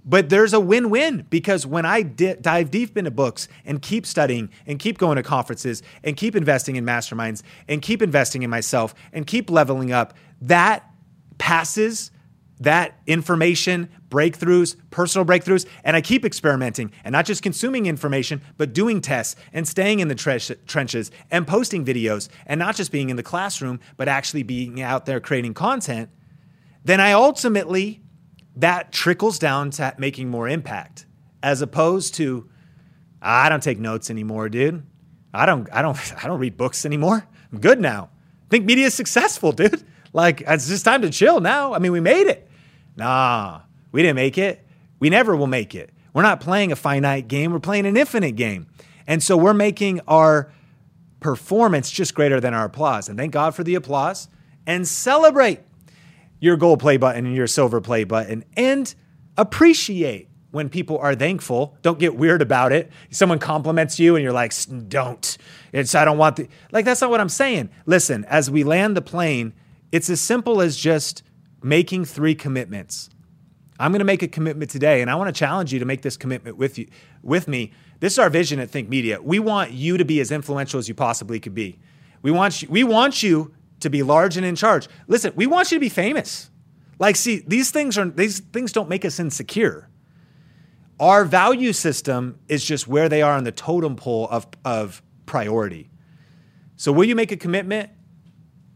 But 0.05 0.31
there's 0.31 0.55
a 0.55 0.61
win 0.61 0.89
win 0.89 1.27
because 1.29 1.67
when 1.67 1.85
I 1.85 2.01
di- 2.01 2.37
dive 2.41 2.71
deep 2.71 2.97
into 2.97 3.11
books 3.11 3.47
and 3.67 3.83
keep 3.83 4.07
studying 4.07 4.49
and 4.67 4.79
keep 4.79 4.97
going 4.97 5.17
to 5.17 5.23
conferences 5.23 5.83
and 6.03 6.17
keep 6.17 6.35
investing 6.35 6.77
in 6.77 6.87
masterminds 6.87 7.43
and 7.69 7.83
keep 7.83 8.01
investing 8.01 8.43
in 8.43 8.49
myself 8.49 8.95
and 9.13 9.27
keep 9.27 9.51
leveling 9.51 9.93
up, 9.93 10.15
that 10.41 10.91
passes 11.37 12.11
that 12.61 13.01
information, 13.07 13.89
breakthroughs, 14.09 14.77
personal 14.91 15.25
breakthroughs, 15.25 15.67
and 15.85 15.97
I 15.97 16.01
keep 16.01 16.25
experimenting 16.25 16.93
and 17.05 17.13
not 17.13 17.25
just 17.25 17.43
consuming 17.43 17.87
information, 17.87 18.43
but 18.57 18.73
doing 18.73 19.01
tests 19.01 19.37
and 19.53 19.67
staying 19.67 20.01
in 20.01 20.09
the 20.09 20.15
tre- 20.15 20.39
trenches 20.67 21.11
and 21.31 21.47
posting 21.47 21.85
videos 21.85 22.29
and 22.47 22.59
not 22.59 22.77
just 22.77 22.91
being 22.91 23.11
in 23.11 23.17
the 23.17 23.23
classroom, 23.23 23.81
but 23.97 24.09
actually 24.09 24.43
being 24.43 24.81
out 24.83 25.07
there 25.07 25.21
creating 25.21 25.55
content, 25.55 26.11
then 26.85 27.01
I 27.01 27.13
ultimately, 27.13 28.01
that 28.57 28.93
trickles 28.93 29.39
down 29.39 29.71
to 29.73 29.95
making 29.99 30.29
more 30.29 30.49
impact 30.49 31.07
as 31.43 31.63
opposed 31.63 32.15
to, 32.15 32.49
I 33.23 33.49
don't 33.49 33.63
take 33.63 33.79
notes 33.79 34.11
anymore, 34.11 34.49
dude. 34.49 34.85
I 35.33 35.47
don't, 35.47 35.69
I 35.73 35.83
don't, 35.83 35.97
I 36.25 36.27
don't 36.27 36.41
read 36.41 36.57
books 36.57 36.85
anymore. 36.85 37.27
I'm 37.53 37.61
good 37.61 37.81
now. 37.81 38.11
Think 38.51 38.65
media 38.65 38.87
is 38.87 38.95
successful, 38.95 39.53
dude. 39.53 39.85
Like, 40.13 40.43
it's 40.47 40.69
just 40.69 40.85
time 40.85 41.03
to 41.03 41.11
chill 41.11 41.41
now. 41.41 41.75
I 41.75 41.79
mean, 41.79 41.93
we 41.93 42.01
made 42.01 42.27
it. 42.27 42.48
Nah, 42.99 43.61
we 43.93 44.03
didn't 44.03 44.17
make 44.17 44.37
it. 44.37 44.67
We 45.01 45.09
never 45.09 45.35
will 45.37 45.47
make 45.47 45.75
it. 45.75 45.91
We're 46.13 46.23
not 46.23 46.41
playing 46.41 46.73
a 46.73 46.77
finite 46.77 47.29
game, 47.29 47.53
we're 47.53 47.61
playing 47.61 47.87
an 47.87 47.97
infinite 47.97 48.33
game. 48.33 48.67
And 49.07 49.23
so 49.23 49.37
we're 49.37 49.55
making 49.55 50.01
our 50.07 50.53
performance 51.21 51.91
just 51.91 52.15
greater 52.15 52.41
than 52.41 52.55
our 52.55 52.67
applause. 52.67 53.09
And 53.09 53.19
thank 53.19 53.33
God 53.33 53.55
for 53.55 53.65
the 53.65 53.75
applause 53.75 54.29
and 54.67 54.87
celebrate 54.87 55.61
your 56.41 56.57
gold 56.57 56.81
play 56.81 56.97
button 56.97 57.25
and 57.25 57.35
your 57.35 57.47
silver 57.47 57.81
play 57.81 58.05
button 58.05 58.45
and 58.57 58.95
appreciate 59.37 60.29
when 60.51 60.69
people 60.69 60.99
are 60.99 61.15
thankful. 61.15 61.77
Don't 61.83 61.99
get 61.99 62.17
weird 62.17 62.43
about 62.43 62.73
it. 62.73 62.91
Someone 63.11 63.39
compliments 63.39 63.99
you 63.99 64.17
and 64.17 64.23
you're 64.23 64.33
like, 64.33 64.53
don't. 64.89 65.39
It's, 65.73 65.95
I 65.95 66.05
don't 66.05 66.19
want 66.19 66.37
the, 66.37 66.49
like, 66.73 66.85
that's 66.85 67.01
not 67.01 67.11
what 67.11 67.21
I'm 67.21 67.29
saying. 67.29 67.71
Listen, 67.87 68.25
as 68.27 68.51
we 68.51 68.65
land 68.65 68.97
the 68.97 69.03
plane, 69.03 69.53
It's 69.91 70.11
as 70.11 70.21
simple 70.21 70.61
as 70.61 70.77
just 70.77 71.23
making 71.63 72.05
three 72.05 72.35
commitments. 72.35 73.11
I'm 73.81 73.93
going 73.93 74.01
to 74.01 74.05
make 74.05 74.23
a 74.23 74.29
commitment 74.29 74.71
today, 74.71 75.03
and 75.03 75.11
I 75.11 75.15
want 75.15 75.35
to 75.35 75.39
challenge 75.39 75.73
you 75.73 75.79
to 75.79 75.85
make 75.85 76.03
this 76.03 76.17
commitment 76.17 76.57
with 76.57 76.79
you, 76.79 76.89
with 77.23 77.47
me. 77.47 77.73
This 78.01 78.15
is 78.15 78.19
our 78.19 78.31
vision 78.31 78.59
at 78.59 78.71
Think 78.71 78.89
Media. 78.89 79.21
We 79.23 79.39
want 79.39 79.71
you 79.71 79.97
to 79.99 80.05
be 80.05 80.21
as 80.21 80.33
influential 80.33 80.79
as 80.79 80.89
you 80.89 80.95
possibly 80.95 81.39
could 81.39 81.55
be. 81.55 81.79
We 82.23 82.31
want 82.31 82.63
you, 82.63 82.69
we 82.69 82.83
want 82.83 83.23
you 83.23 83.55
to 83.81 83.91
be 83.91 84.03
large 84.03 84.37
and 84.37 84.45
in 84.45 84.57
charge. 84.57 84.89
Listen, 85.07 85.33
we 85.37 85.47
want 85.47 85.71
you 85.71 85.77
to 85.77 85.81
be 85.81 85.89
famous. 85.89 86.51
Like, 86.99 87.15
see, 87.15 87.45
these 87.47 87.71
things 87.71 87.97
are 87.97 88.09
these 88.09 88.41
things 88.41 88.73
don't 88.73 88.89
make 88.89 89.05
us 89.05 89.21
insecure. 89.21 89.89
Our 90.99 91.25
value 91.25 91.73
system 91.73 92.41
is 92.49 92.65
just 92.65 92.89
where 92.89 93.09
they 93.09 93.23
are 93.23 93.35
on 93.35 93.45
the 93.45 93.53
totem 93.53 93.95
pole 93.95 94.27
of, 94.31 94.49
of 94.65 95.01
priority. 95.27 95.91
So, 96.77 96.91
will 96.91 97.05
you 97.05 97.15
make 97.15 97.31
a 97.31 97.37
commitment 97.37 97.91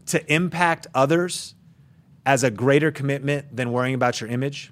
to 0.07 0.33
impact 0.33 0.87
others 0.93 1.55
as 2.25 2.43
a 2.43 2.51
greater 2.51 2.91
commitment 2.91 3.55
than 3.55 3.71
worrying 3.71 3.95
about 3.95 4.21
your 4.21 4.29
image? 4.29 4.71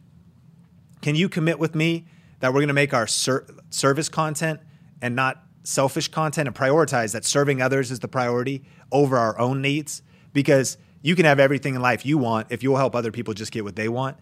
Can 1.01 1.15
you 1.15 1.29
commit 1.29 1.59
with 1.59 1.75
me 1.75 2.05
that 2.39 2.53
we're 2.53 2.59
going 2.59 2.67
to 2.67 2.73
make 2.73 2.93
our 2.93 3.07
ser- 3.07 3.45
service 3.69 4.09
content 4.09 4.59
and 5.01 5.15
not 5.15 5.43
selfish 5.63 6.07
content 6.07 6.47
and 6.47 6.55
prioritize 6.55 7.13
that 7.13 7.25
serving 7.25 7.61
others 7.61 7.91
is 7.91 7.99
the 7.99 8.07
priority 8.07 8.63
over 8.91 9.17
our 9.17 9.37
own 9.39 9.61
needs? 9.61 10.01
Because 10.33 10.77
you 11.01 11.15
can 11.15 11.25
have 11.25 11.39
everything 11.39 11.75
in 11.75 11.81
life 11.81 12.05
you 12.05 12.17
want 12.17 12.47
if 12.51 12.63
you'll 12.63 12.77
help 12.77 12.95
other 12.95 13.11
people 13.11 13.33
just 13.33 13.51
get 13.51 13.63
what 13.63 13.75
they 13.75 13.89
want. 13.89 14.17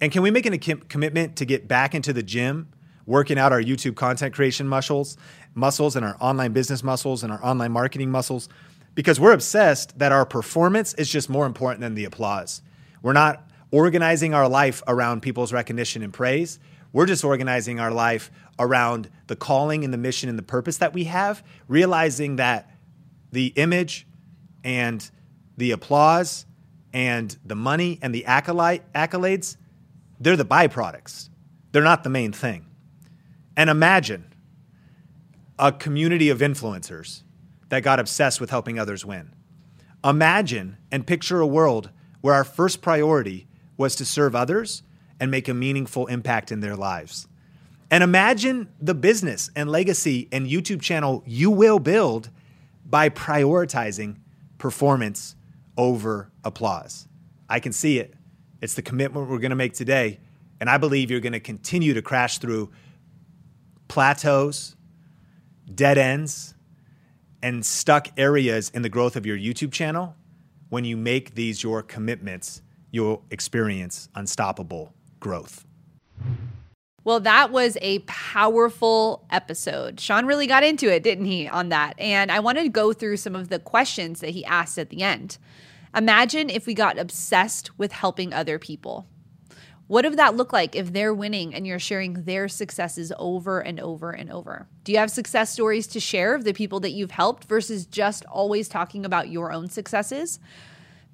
And 0.00 0.12
can 0.12 0.22
we 0.22 0.30
make 0.30 0.46
a 0.46 0.58
com- 0.58 0.80
commitment 0.88 1.36
to 1.36 1.44
get 1.44 1.66
back 1.66 1.94
into 1.94 2.12
the 2.12 2.22
gym, 2.22 2.68
working 3.06 3.38
out 3.38 3.52
our 3.52 3.62
YouTube 3.62 3.96
content 3.96 4.34
creation 4.34 4.68
muscles, 4.68 5.16
muscles 5.54 5.96
and 5.96 6.04
our 6.04 6.16
online 6.20 6.52
business 6.52 6.82
muscles 6.82 7.22
and 7.22 7.32
our 7.32 7.42
online 7.44 7.72
marketing 7.72 8.10
muscles? 8.10 8.48
Because 8.94 9.18
we're 9.18 9.32
obsessed 9.32 9.98
that 9.98 10.12
our 10.12 10.24
performance 10.24 10.94
is 10.94 11.10
just 11.10 11.28
more 11.28 11.46
important 11.46 11.80
than 11.80 11.94
the 11.94 12.04
applause. 12.04 12.62
We're 13.02 13.12
not 13.12 13.48
organizing 13.70 14.34
our 14.34 14.48
life 14.48 14.82
around 14.86 15.22
people's 15.22 15.52
recognition 15.52 16.02
and 16.02 16.12
praise. 16.12 16.58
We're 16.92 17.06
just 17.06 17.24
organizing 17.24 17.80
our 17.80 17.90
life 17.90 18.30
around 18.58 19.10
the 19.26 19.34
calling 19.34 19.82
and 19.84 19.92
the 19.92 19.98
mission 19.98 20.28
and 20.28 20.38
the 20.38 20.44
purpose 20.44 20.76
that 20.76 20.94
we 20.94 21.04
have, 21.04 21.42
realizing 21.66 22.36
that 22.36 22.70
the 23.32 23.48
image 23.56 24.06
and 24.62 25.10
the 25.56 25.72
applause 25.72 26.46
and 26.92 27.36
the 27.44 27.56
money 27.56 27.98
and 28.00 28.14
the 28.14 28.24
accolades, 28.28 29.56
they're 30.20 30.36
the 30.36 30.44
byproducts. 30.44 31.28
They're 31.72 31.82
not 31.82 32.04
the 32.04 32.10
main 32.10 32.30
thing. 32.32 32.66
And 33.56 33.68
imagine 33.68 34.32
a 35.58 35.72
community 35.72 36.28
of 36.30 36.38
influencers 36.38 37.22
that 37.74 37.82
got 37.82 37.98
obsessed 37.98 38.40
with 38.40 38.50
helping 38.50 38.78
others 38.78 39.04
win. 39.04 39.32
Imagine 40.04 40.76
and 40.92 41.06
picture 41.06 41.40
a 41.40 41.46
world 41.46 41.90
where 42.20 42.34
our 42.34 42.44
first 42.44 42.80
priority 42.80 43.48
was 43.76 43.96
to 43.96 44.04
serve 44.04 44.36
others 44.36 44.82
and 45.18 45.28
make 45.28 45.48
a 45.48 45.54
meaningful 45.54 46.06
impact 46.06 46.52
in 46.52 46.60
their 46.60 46.76
lives. 46.76 47.26
And 47.90 48.04
imagine 48.04 48.68
the 48.80 48.94
business 48.94 49.50
and 49.56 49.68
legacy 49.68 50.28
and 50.30 50.46
YouTube 50.46 50.80
channel 50.82 51.24
you 51.26 51.50
will 51.50 51.78
build 51.80 52.30
by 52.86 53.08
prioritizing 53.08 54.18
performance 54.58 55.34
over 55.76 56.30
applause. 56.44 57.08
I 57.48 57.58
can 57.58 57.72
see 57.72 57.98
it. 57.98 58.14
It's 58.60 58.74
the 58.74 58.82
commitment 58.82 59.28
we're 59.28 59.38
going 59.38 59.50
to 59.50 59.56
make 59.56 59.74
today. 59.74 60.20
And 60.60 60.70
I 60.70 60.78
believe 60.78 61.10
you're 61.10 61.20
going 61.20 61.32
to 61.32 61.40
continue 61.40 61.94
to 61.94 62.02
crash 62.02 62.38
through 62.38 62.70
plateaus, 63.88 64.76
dead 65.74 65.98
ends, 65.98 66.53
and 67.44 67.64
stuck 67.64 68.08
areas 68.16 68.70
in 68.70 68.80
the 68.80 68.88
growth 68.88 69.16
of 69.16 69.26
your 69.26 69.36
YouTube 69.36 69.70
channel. 69.70 70.16
When 70.70 70.86
you 70.86 70.96
make 70.96 71.34
these 71.34 71.62
your 71.62 71.82
commitments, 71.82 72.62
you'll 72.90 73.22
experience 73.30 74.08
unstoppable 74.14 74.94
growth. 75.20 75.66
Well, 77.04 77.20
that 77.20 77.52
was 77.52 77.76
a 77.82 77.98
powerful 78.00 79.26
episode. 79.28 80.00
Sean 80.00 80.24
really 80.24 80.46
got 80.46 80.64
into 80.64 80.90
it, 80.90 81.02
didn't 81.02 81.26
he, 81.26 81.46
on 81.46 81.68
that? 81.68 81.92
And 81.98 82.32
I 82.32 82.40
wanted 82.40 82.62
to 82.62 82.70
go 82.70 82.94
through 82.94 83.18
some 83.18 83.36
of 83.36 83.50
the 83.50 83.58
questions 83.58 84.20
that 84.20 84.30
he 84.30 84.42
asked 84.46 84.78
at 84.78 84.88
the 84.88 85.02
end. 85.02 85.36
Imagine 85.94 86.48
if 86.48 86.64
we 86.64 86.72
got 86.72 86.98
obsessed 86.98 87.78
with 87.78 87.92
helping 87.92 88.32
other 88.32 88.58
people. 88.58 89.06
What 89.86 90.06
would 90.06 90.18
that 90.18 90.36
look 90.36 90.52
like 90.52 90.74
if 90.74 90.92
they're 90.92 91.12
winning 91.12 91.54
and 91.54 91.66
you're 91.66 91.78
sharing 91.78 92.24
their 92.24 92.48
successes 92.48 93.12
over 93.18 93.60
and 93.60 93.78
over 93.78 94.10
and 94.12 94.30
over? 94.32 94.66
Do 94.82 94.92
you 94.92 94.98
have 94.98 95.10
success 95.10 95.50
stories 95.50 95.86
to 95.88 96.00
share 96.00 96.34
of 96.34 96.44
the 96.44 96.54
people 96.54 96.80
that 96.80 96.92
you've 96.92 97.10
helped 97.10 97.44
versus 97.44 97.84
just 97.84 98.24
always 98.24 98.66
talking 98.66 99.04
about 99.04 99.28
your 99.28 99.52
own 99.52 99.68
successes? 99.68 100.40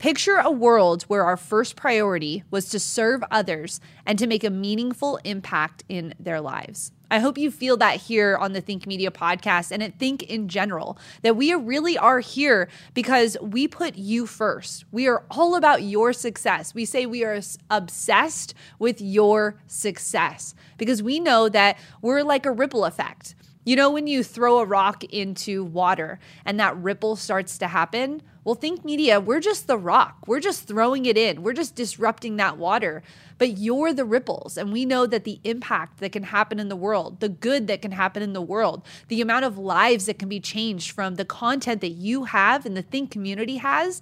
Picture 0.01 0.39
a 0.39 0.51
world 0.51 1.03
where 1.09 1.25
our 1.25 1.37
first 1.37 1.77
priority 1.77 2.43
was 2.51 2.71
to 2.71 2.81
serve 2.81 3.23
others 3.31 3.83
and 4.07 4.19
to 4.19 4.27
make 4.27 4.43
a 4.43 4.49
meaningful 4.49 5.21
impact 5.25 5.85
in 5.91 6.15
their 6.19 6.41
lives. 6.41 6.91
I 7.11 7.19
hope 7.19 7.37
you 7.37 7.51
feel 7.51 7.77
that 7.77 7.97
here 7.97 8.35
on 8.39 8.55
the 8.55 8.63
Think 8.63 8.87
Media 8.87 9.11
podcast 9.11 9.71
and 9.71 9.83
at 9.83 9.99
Think 9.99 10.23
in 10.23 10.49
general, 10.49 10.97
that 11.21 11.37
we 11.37 11.53
really 11.53 11.99
are 11.99 12.21
here 12.21 12.71
because 12.95 13.37
we 13.43 13.69
put 13.69 13.97
you 13.97 14.25
first. 14.25 14.87
We 14.91 15.07
are 15.07 15.23
all 15.31 15.55
about 15.55 15.83
your 15.83 16.15
success. 16.15 16.73
We 16.73 16.87
say 16.87 17.05
we 17.05 17.23
are 17.23 17.43
obsessed 17.69 18.55
with 18.79 19.03
your 19.03 19.57
success 19.67 20.55
because 20.79 21.03
we 21.03 21.21
know 21.21 21.51
that 21.51 21.77
we're 22.01 22.23
like 22.23 22.47
a 22.47 22.53
ripple 22.53 22.87
effect. 22.87 23.35
You 23.63 23.77
know, 23.77 23.91
when 23.91 24.07
you 24.07 24.25
throw 24.25 24.59
a 24.59 24.65
rock 24.65 25.05
into 25.05 25.63
water 25.63 26.19
and 26.47 26.59
that 26.59 26.77
ripple 26.79 27.15
starts 27.15 27.59
to 27.59 27.69
happen? 27.69 28.23
Well, 28.43 28.55
Think 28.55 28.87
Media, 28.87 29.21
we're 29.21 29.41
just 29.41 29.67
the 29.67 29.77
rock. 29.77 30.17
We're 30.27 30.41
just 30.41 30.67
throwing 30.67 31.05
it 31.05 31.19
in. 31.19 31.43
We're 31.43 31.53
just 31.53 31.75
disrupting 31.75 32.37
that 32.37 32.57
water. 32.57 33.03
But 33.37 33.59
you're 33.59 33.93
the 33.93 34.07
ripples. 34.07 34.57
And 34.57 34.73
we 34.73 34.87
know 34.87 35.07
that 35.07 35.25
the 35.25 35.41
impact 35.45 35.99
that 35.99 36.13
can 36.13 36.23
happen 36.23 36.59
in 36.59 36.71
the 36.71 36.77
world, 36.77 37.21
the 37.21 37.29
good 37.29 37.67
that 37.67 37.83
can 37.83 37.93
happen 37.93 38.23
in 38.23 38.33
the 38.33 38.41
world, 38.41 38.83
the 39.09 39.21
amount 39.21 39.45
of 39.45 39.59
lives 39.59 40.07
that 40.07 40.19
can 40.19 40.31
be 40.31 40.41
changed 40.41 40.93
from 40.93 41.17
the 41.17 41.27
content 41.27 41.83
that 41.83 41.91
you 41.91 42.25
have 42.25 42.65
and 42.65 42.75
the 42.75 42.83
Think 42.83 43.11
community 43.11 43.59
has, 43.59 44.01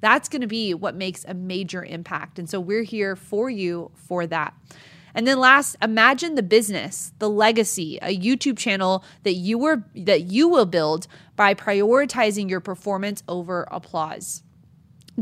that's 0.00 0.28
going 0.28 0.40
to 0.40 0.46
be 0.46 0.72
what 0.72 0.94
makes 0.94 1.24
a 1.24 1.34
major 1.34 1.84
impact. 1.84 2.38
And 2.38 2.48
so 2.48 2.60
we're 2.60 2.84
here 2.84 3.16
for 3.16 3.50
you 3.50 3.90
for 3.96 4.24
that. 4.28 4.54
And 5.14 5.26
then 5.26 5.38
last, 5.38 5.76
imagine 5.82 6.34
the 6.34 6.42
business, 6.42 7.12
the 7.18 7.28
legacy, 7.28 7.98
a 8.02 8.16
YouTube 8.16 8.58
channel 8.58 9.04
that 9.22 9.34
you 9.34 9.58
were 9.58 9.84
that 9.94 10.22
you 10.22 10.48
will 10.48 10.66
build 10.66 11.06
by 11.36 11.54
prioritizing 11.54 12.48
your 12.48 12.60
performance 12.60 13.22
over 13.28 13.66
applause 13.70 14.42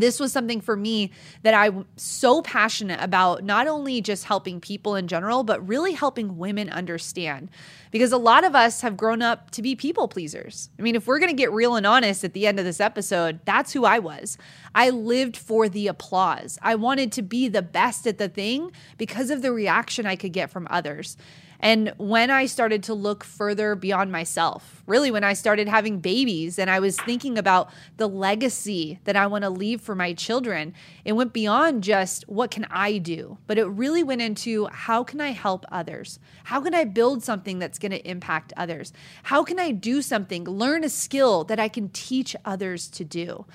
this 0.01 0.21
was 0.21 0.33
something 0.33 0.61
for 0.61 0.77
me 0.77 1.11
that 1.43 1.55
I'm 1.55 1.87
so 1.97 2.43
passionate 2.43 3.01
about, 3.01 3.45
not 3.45 3.67
only 3.67 4.01
just 4.01 4.25
helping 4.25 4.61
people 4.61 4.95
in 4.95 5.09
general, 5.09 5.43
but 5.43 5.67
really 5.67 5.93
helping 5.93 6.39
women 6.39 6.71
understand. 6.71 7.51
Because 7.91 8.13
a 8.13 8.19
lot 8.19 8.45
of 8.45 8.55
us 8.55 8.83
have 8.83 8.97
grown 8.97 9.23
up 9.23 9.51
to 9.53 9.63
be 9.63 9.75
people 9.75 10.09
pleasers. 10.09 10.71
I 10.79 10.83
mean, 10.83 10.95
if 10.95 11.07
we're 11.07 11.19
going 11.19 11.31
to 11.31 11.37
get 11.37 11.53
real 11.53 11.77
and 11.77 11.87
honest 11.87 12.23
at 12.25 12.35
the 12.35 12.47
end 12.47 12.59
of 12.59 12.65
this 12.65 12.81
episode, 12.81 13.41
that's 13.45 13.73
who 13.73 13.85
I 13.85 13.99
was. 13.99 14.37
I 14.75 14.91
lived 14.91 15.37
for 15.37 15.69
the 15.69 15.89
applause. 15.89 16.59
I 16.63 16.75
wanted 16.75 17.13
to 17.13 17.23
be 17.23 17.49
the 17.49 17.63
best 17.63 18.07
at 18.07 18.19
the 18.19 18.29
thing 18.29 18.73
because 18.99 19.31
of 19.31 19.43
the 19.43 19.53
reaction 19.53 20.07
I 20.07 20.17
could 20.17 20.33
get 20.33 20.51
from 20.51 20.67
others. 20.71 21.17
And 21.61 21.93
when 21.97 22.31
I 22.31 22.47
started 22.47 22.85
to 22.85 22.95
look 22.95 23.25
further 23.25 23.75
beyond 23.75 24.13
myself, 24.13 24.83
really 24.87 25.11
when 25.11 25.25
I 25.25 25.33
started 25.33 25.69
having 25.69 25.99
babies 25.99 26.59
and 26.59 26.71
I 26.71 26.79
was 26.79 26.97
thinking 26.97 27.37
about 27.37 27.71
the 27.97 28.09
legacy 28.09 29.01
that 29.05 29.17
I 29.17 29.27
want 29.27 29.43
to 29.43 29.51
leave 29.51 29.81
for 29.81 29.97
my 29.97 30.13
children, 30.13 30.73
it 31.05 31.13
went 31.13 31.33
beyond 31.33 31.83
just 31.83 32.29
what 32.29 32.53
can 32.53 32.67
I 32.71 32.99
do, 32.99 33.39
but 33.49 33.59
it 33.59 33.67
really 33.67 34.05
went 34.05 34.23
into 34.23 34.67
how 34.67 35.03
can 35.03 35.21
I 35.21 35.31
help 35.31 35.67
others? 35.73 36.21
How 36.45 36.61
can 36.61 36.75
I 36.75 36.85
build 36.85 37.25
something 37.25 37.59
that's 37.59 37.81
going 37.81 37.93
to 37.93 38.09
impact 38.09 38.53
others? 38.57 38.93
How 39.25 39.43
can 39.43 39.59
I 39.59 39.73
do 39.73 40.01
something, 40.01 40.45
learn 40.45 40.85
a 40.85 40.89
skill 40.89 41.43
that 41.45 41.59
I 41.59 41.69
can 41.69 41.89
teach 41.89 42.37
others 42.45 42.89
to 42.91 43.05
do? 43.05 43.47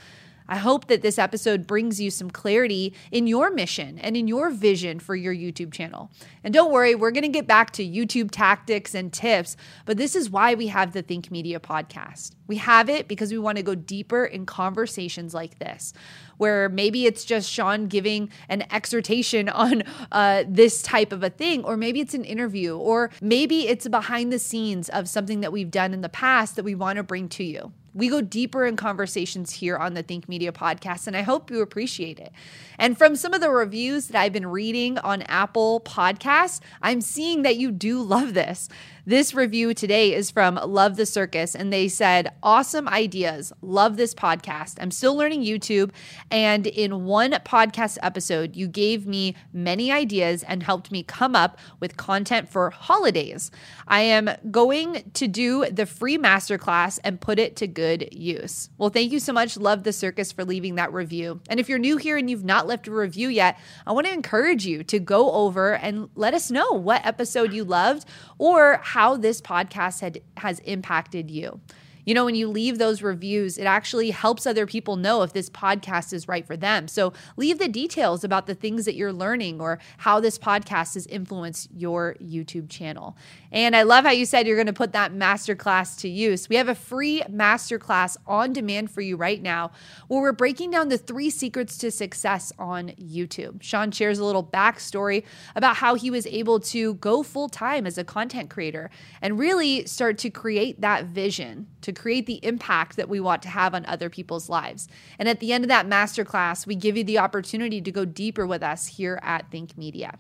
I 0.48 0.58
hope 0.58 0.88
that 0.88 1.02
this 1.02 1.18
episode 1.18 1.68
brings 1.68 2.02
you 2.02 2.10
some 2.10 2.30
clarity 2.30 2.94
in 3.12 3.28
your 3.28 3.52
mission 3.52 4.00
and 4.00 4.18
in 4.18 4.28
your 4.28 4.50
vision 4.50 5.00
for 5.00 5.16
your 5.16 5.34
YouTube 5.34 5.72
channel. 5.72 6.12
And 6.44 6.54
don't 6.54 6.72
worry, 6.72 6.96
we're 6.96 7.12
going 7.12 7.24
to 7.24 7.30
get 7.30 7.48
back 7.48 7.72
to 7.72 7.88
YouTube 7.88 8.32
tactics 8.32 8.94
and 8.94 9.12
tips, 9.12 9.56
but 9.86 9.98
this 9.98 10.16
is 10.16 10.30
why 10.30 10.54
we 10.54 10.68
have 10.68 10.94
the 10.94 11.02
Think 11.02 11.32
Media 11.32 11.60
podcast. 11.60 12.32
We 12.48 12.58
have 12.58 12.90
it 12.90 13.08
because 13.08 13.32
we 13.32 13.38
want 13.38 13.58
to 13.58 13.64
go 13.64 13.76
deeper 13.76 14.26
in 14.26 14.46
conversations 14.46 15.34
like 15.34 15.60
this, 15.60 15.94
where 16.38 16.68
maybe 16.68 17.06
it's 17.06 17.24
just 17.24 17.50
Sean 17.50 17.88
giving 17.88 18.30
an 18.50 18.66
exhortation 18.72 19.50
on 19.64 19.84
uh, 20.12 20.44
this 20.48 20.82
type 20.82 21.12
of 21.12 21.24
a 21.24 21.30
thing, 21.30 21.64
or 21.64 21.78
maybe 21.78 22.02
it's 22.02 22.14
an 22.14 22.26
interview, 22.26 22.76
or 22.76 23.10
maybe 23.22 23.68
it's 23.68 23.88
behind 23.88 24.32
the 24.34 24.40
scenes 24.40 24.90
of 24.90 25.08
something 25.08 25.40
that 25.40 25.52
we've 25.52 25.72
done 25.72 25.94
in 25.94 26.02
the 26.02 26.10
past 26.10 26.56
that 26.56 26.64
we 26.64 26.76
want 26.76 26.98
to 26.98 27.04
bring 27.04 27.30
to 27.30 27.44
you. 27.44 27.72
We 27.94 28.10
go 28.10 28.22
deeper 28.22 28.66
in 28.66 28.76
conversations 28.76 29.52
here 29.52 29.78
on 29.78 29.94
the 29.94 30.04
Think 30.04 30.28
Media 30.28 30.52
podcast, 30.52 31.06
and 31.06 31.16
I 31.16 31.22
hope 31.22 31.52
you 31.52 31.62
appreciate 31.62 32.20
it. 32.20 32.32
And 32.80 32.98
from 32.98 33.16
some 33.16 33.34
of 33.34 33.42
the 33.42 33.50
reviews 33.50 34.08
that 34.08 34.20
I've 34.20 34.34
been 34.34 34.48
reading 34.48 34.98
on 34.98 35.22
Apple 35.24 35.80
Podcasts, 35.82 36.60
I'm 36.82 37.02
seeing 37.02 37.44
that 37.44 37.58
you 37.58 37.72
do 37.72 38.02
love 38.02 38.34
this. 38.34 38.68
This 39.06 39.34
review 39.34 39.74
today 39.74 40.14
is 40.14 40.32
from 40.32 40.56
Love 40.56 40.96
the 40.96 41.06
Circus, 41.06 41.56
and 41.56 41.74
they 41.74 41.90
said, 41.90 42.32
Awesome 42.42 42.88
ideas. 42.88 43.52
Love 43.62 43.98
this 43.98 44.16
podcast. 44.16 44.78
I'm 44.80 44.92
still 44.92 45.14
learning 45.14 45.44
YouTube, 45.44 45.92
and 46.32 46.66
in 46.66 47.04
one 47.04 47.32
podcast 47.32 47.98
episode, 48.02 48.56
you 48.56 48.66
gave 48.66 49.06
me 49.06 49.36
many 49.52 49.92
ideas 49.92 50.42
and 50.44 50.64
helped 50.64 50.90
me 50.90 51.04
come 51.04 51.36
up 51.36 51.58
with 51.82 51.98
content 51.98 52.48
for 52.48 52.70
holidays. 52.70 53.52
I 53.90 54.04
am 54.04 54.30
going 54.50 55.12
to 55.16 55.28
do 55.28 55.66
the 55.66 55.86
free 55.86 56.18
masterclass 56.18 56.98
and 57.04 57.20
put 57.20 57.40
it 57.40 57.58
to 57.58 57.68
good 57.68 58.08
use. 58.14 58.70
Well, 58.78 58.90
thank 58.90 59.12
you 59.12 59.20
so 59.20 59.34
much, 59.34 59.58
Love 59.58 59.84
the 59.84 59.92
Circus, 59.92 60.32
for 60.32 60.46
leaving 60.46 60.76
that 60.76 60.94
review. 60.94 61.42
And 61.50 61.60
if 61.60 61.68
you're 61.68 61.78
new 61.78 61.98
here 61.98 62.16
and 62.16 62.30
you've 62.30 62.46
not 62.46 62.68
left 62.68 62.88
a 62.88 62.92
review 62.92 63.28
yet, 63.28 63.60
I 63.86 63.92
want 63.92 64.08
to 64.08 64.14
encourage 64.14 64.66
you 64.66 64.82
to 64.86 64.98
go 64.98 65.30
over 65.34 65.74
and 65.74 66.08
let 66.16 66.34
us 66.34 66.50
know 66.50 66.72
what 66.72 67.06
episode 67.06 67.52
you 67.52 67.66
loved 67.66 68.08
or 68.38 68.78
how 68.94 69.18
this 69.18 69.42
podcast 69.42 70.02
had, 70.02 70.22
has 70.38 70.60
impacted 70.60 71.32
you. 71.32 71.60
You 72.06 72.14
know, 72.14 72.26
when 72.26 72.36
you 72.36 72.48
leave 72.48 72.78
those 72.78 73.02
reviews, 73.02 73.58
it 73.58 73.66
actually 73.66 74.12
helps 74.12 74.46
other 74.46 74.66
people 74.66 74.96
know 74.96 75.22
if 75.22 75.34
this 75.34 75.50
podcast 75.50 76.14
is 76.14 76.28
right 76.28 76.46
for 76.46 76.58
them. 76.58 76.88
So 76.88 77.14
leave 77.38 77.60
the 77.60 77.68
details 77.68 78.24
about 78.24 78.48
the 78.48 78.56
things 78.56 78.86
that 78.86 78.96
you're 78.96 79.14
learning 79.14 79.62
or 79.62 79.80
how 79.98 80.20
this 80.20 80.38
podcast 80.38 80.96
has 80.96 81.08
influenced 81.08 81.70
your 81.72 82.16
YouTube 82.22 82.70
channel. 82.70 83.18
And 83.52 83.76
I 83.76 83.84
love 83.84 84.04
how 84.04 84.12
you 84.12 84.26
said 84.26 84.48
you're 84.48 84.58
going 84.58 84.68
to 84.68 84.74
put 84.74 84.94
that 84.94 85.14
masterclass 85.14 86.00
to 86.00 86.10
use. 86.10 86.50
We 86.50 86.56
have 86.58 86.70
a 86.70 86.76
free 86.76 87.22
masterclass 87.30 88.18
on 88.28 88.52
demand 88.52 88.92
for 88.92 89.02
you 89.02 89.16
right 89.16 89.42
now 89.42 89.72
where 90.08 90.22
we're 90.22 90.32
breaking 90.32 90.72
down 90.72 90.90
the 90.90 90.98
three 90.98 91.30
secrets 91.30 91.78
to 91.80 91.92
success 91.92 92.52
on 92.60 92.90
YouTube. 93.00 93.62
Sean 93.62 93.92
shares 93.92 94.20
a 94.20 94.26
little 94.26 94.44
backstory 94.44 95.24
about 95.56 95.78
how 95.78 95.96
he 95.96 96.10
was 96.10 96.28
able 96.28 96.60
to 96.60 96.96
go 96.96 97.24
full 97.24 97.48
time 97.48 97.86
as 97.86 97.98
a 97.98 98.04
content 98.04 98.50
creator 98.50 98.90
and 99.22 99.40
really 99.40 99.86
start 99.86 100.18
to 100.18 100.30
create 100.30 100.82
that 100.82 101.06
vision 101.06 101.68
create 101.94 102.26
the 102.26 102.40
impact 102.44 102.96
that 102.96 103.10
we 103.10 103.20
want 103.20 103.42
to 103.44 103.50
have 103.50 103.74
on 103.74 103.86
other 103.86 104.10
people's 104.10 104.50
lives. 104.50 104.88
And 105.18 105.28
at 105.30 105.40
the 105.40 105.54
end 105.54 105.64
of 105.64 105.68
that 105.70 105.88
masterclass, 105.88 106.66
we 106.66 106.76
give 106.76 106.98
you 106.98 107.04
the 107.04 107.20
opportunity 107.20 107.82
to 107.82 107.92
go 107.92 108.06
deeper 108.06 108.46
with 108.46 108.64
us 108.64 108.88
here 108.88 109.20
at 109.24 109.50
Think 109.52 109.78
Media. 109.78 110.18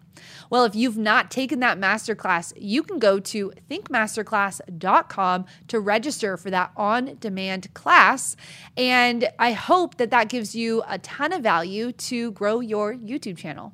Well, 0.49 0.65
if 0.65 0.75
you've 0.75 0.97
not 0.97 1.31
taken 1.31 1.59
that 1.59 1.79
masterclass, 1.79 2.53
you 2.55 2.83
can 2.83 2.99
go 2.99 3.19
to 3.19 3.51
thinkmasterclass.com 3.69 5.45
to 5.67 5.79
register 5.79 6.37
for 6.37 6.49
that 6.51 6.71
on 6.77 7.17
demand 7.19 7.73
class. 7.73 8.35
And 8.77 9.29
I 9.39 9.53
hope 9.53 9.97
that 9.97 10.11
that 10.11 10.29
gives 10.29 10.55
you 10.55 10.83
a 10.87 10.99
ton 10.99 11.33
of 11.33 11.41
value 11.41 11.91
to 11.91 12.31
grow 12.31 12.59
your 12.59 12.93
YouTube 12.93 13.37
channel. 13.37 13.73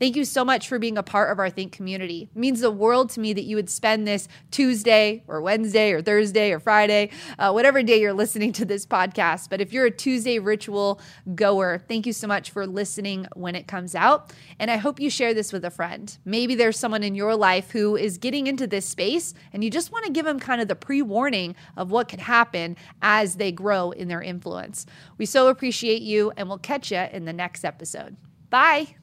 Thank 0.00 0.16
you 0.16 0.24
so 0.24 0.46
much 0.46 0.66
for 0.66 0.78
being 0.78 0.96
a 0.96 1.02
part 1.02 1.30
of 1.30 1.38
our 1.38 1.50
Think 1.50 1.72
community. 1.72 2.30
It 2.34 2.38
means 2.38 2.60
the 2.60 2.70
world 2.70 3.10
to 3.10 3.20
me 3.20 3.34
that 3.34 3.42
you 3.42 3.54
would 3.56 3.68
spend 3.68 4.08
this 4.08 4.28
Tuesday 4.50 5.22
or 5.28 5.42
Wednesday 5.42 5.92
or 5.92 6.00
Thursday 6.00 6.52
or 6.52 6.58
Friday, 6.58 7.10
uh, 7.38 7.52
whatever 7.52 7.82
day 7.82 8.00
you're 8.00 8.14
listening 8.14 8.52
to 8.54 8.64
this 8.64 8.86
podcast. 8.86 9.50
But 9.50 9.60
if 9.60 9.74
you're 9.74 9.84
a 9.84 9.90
Tuesday 9.90 10.38
ritual 10.38 11.02
goer, 11.34 11.82
thank 11.86 12.06
you 12.06 12.14
so 12.14 12.26
much 12.26 12.50
for 12.50 12.66
listening 12.66 13.26
when 13.36 13.54
it 13.54 13.68
comes 13.68 13.94
out. 13.94 14.32
And 14.58 14.70
I 14.70 14.78
hope 14.78 15.00
you 15.00 15.10
share 15.10 15.34
this 15.34 15.52
with 15.52 15.66
a 15.66 15.70
friend. 15.70 16.16
Maybe 16.24 16.54
there's 16.54 16.78
someone 16.78 17.02
in 17.02 17.14
your 17.14 17.36
life 17.36 17.70
who 17.70 17.94
is 17.94 18.16
getting 18.16 18.46
into 18.46 18.66
this 18.66 18.86
space 18.86 19.34
and 19.52 19.62
you 19.62 19.68
just 19.68 19.92
want 19.92 20.06
to 20.06 20.12
give 20.12 20.24
them 20.24 20.40
kind 20.40 20.62
of 20.62 20.68
the 20.68 20.74
pre 20.74 21.02
warning 21.02 21.54
of 21.76 21.90
what 21.90 22.08
could 22.08 22.20
happen 22.20 22.74
as 23.02 23.36
they 23.36 23.52
grow 23.52 23.90
in 23.90 24.08
their 24.08 24.22
influence. 24.22 24.86
We 25.18 25.26
so 25.26 25.48
appreciate 25.48 26.00
you, 26.00 26.32
and 26.38 26.48
we'll 26.48 26.58
catch 26.58 26.90
you 26.90 27.06
in 27.12 27.26
the 27.26 27.32
next 27.34 27.64
episode. 27.64 28.16
Bye. 28.48 28.96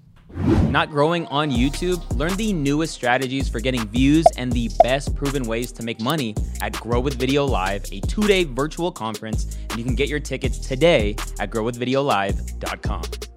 Not 0.69 0.89
growing 0.89 1.25
on 1.27 1.49
YouTube? 1.49 2.03
Learn 2.17 2.35
the 2.35 2.53
newest 2.53 2.93
strategies 2.93 3.47
for 3.47 3.59
getting 3.59 3.87
views 3.87 4.25
and 4.37 4.51
the 4.51 4.69
best 4.83 5.15
proven 5.15 5.43
ways 5.43 5.71
to 5.73 5.83
make 5.83 6.01
money 6.01 6.35
at 6.61 6.73
Grow 6.73 6.99
with 6.99 7.15
Video 7.15 7.45
Live, 7.45 7.85
a 7.91 7.99
two 8.01 8.27
day 8.27 8.43
virtual 8.43 8.91
conference. 8.91 9.57
And 9.69 9.79
you 9.79 9.85
can 9.85 9.95
get 9.95 10.09
your 10.09 10.19
tickets 10.19 10.59
today 10.59 11.15
at 11.39 11.49
growwithvideolive.com. 11.49 13.36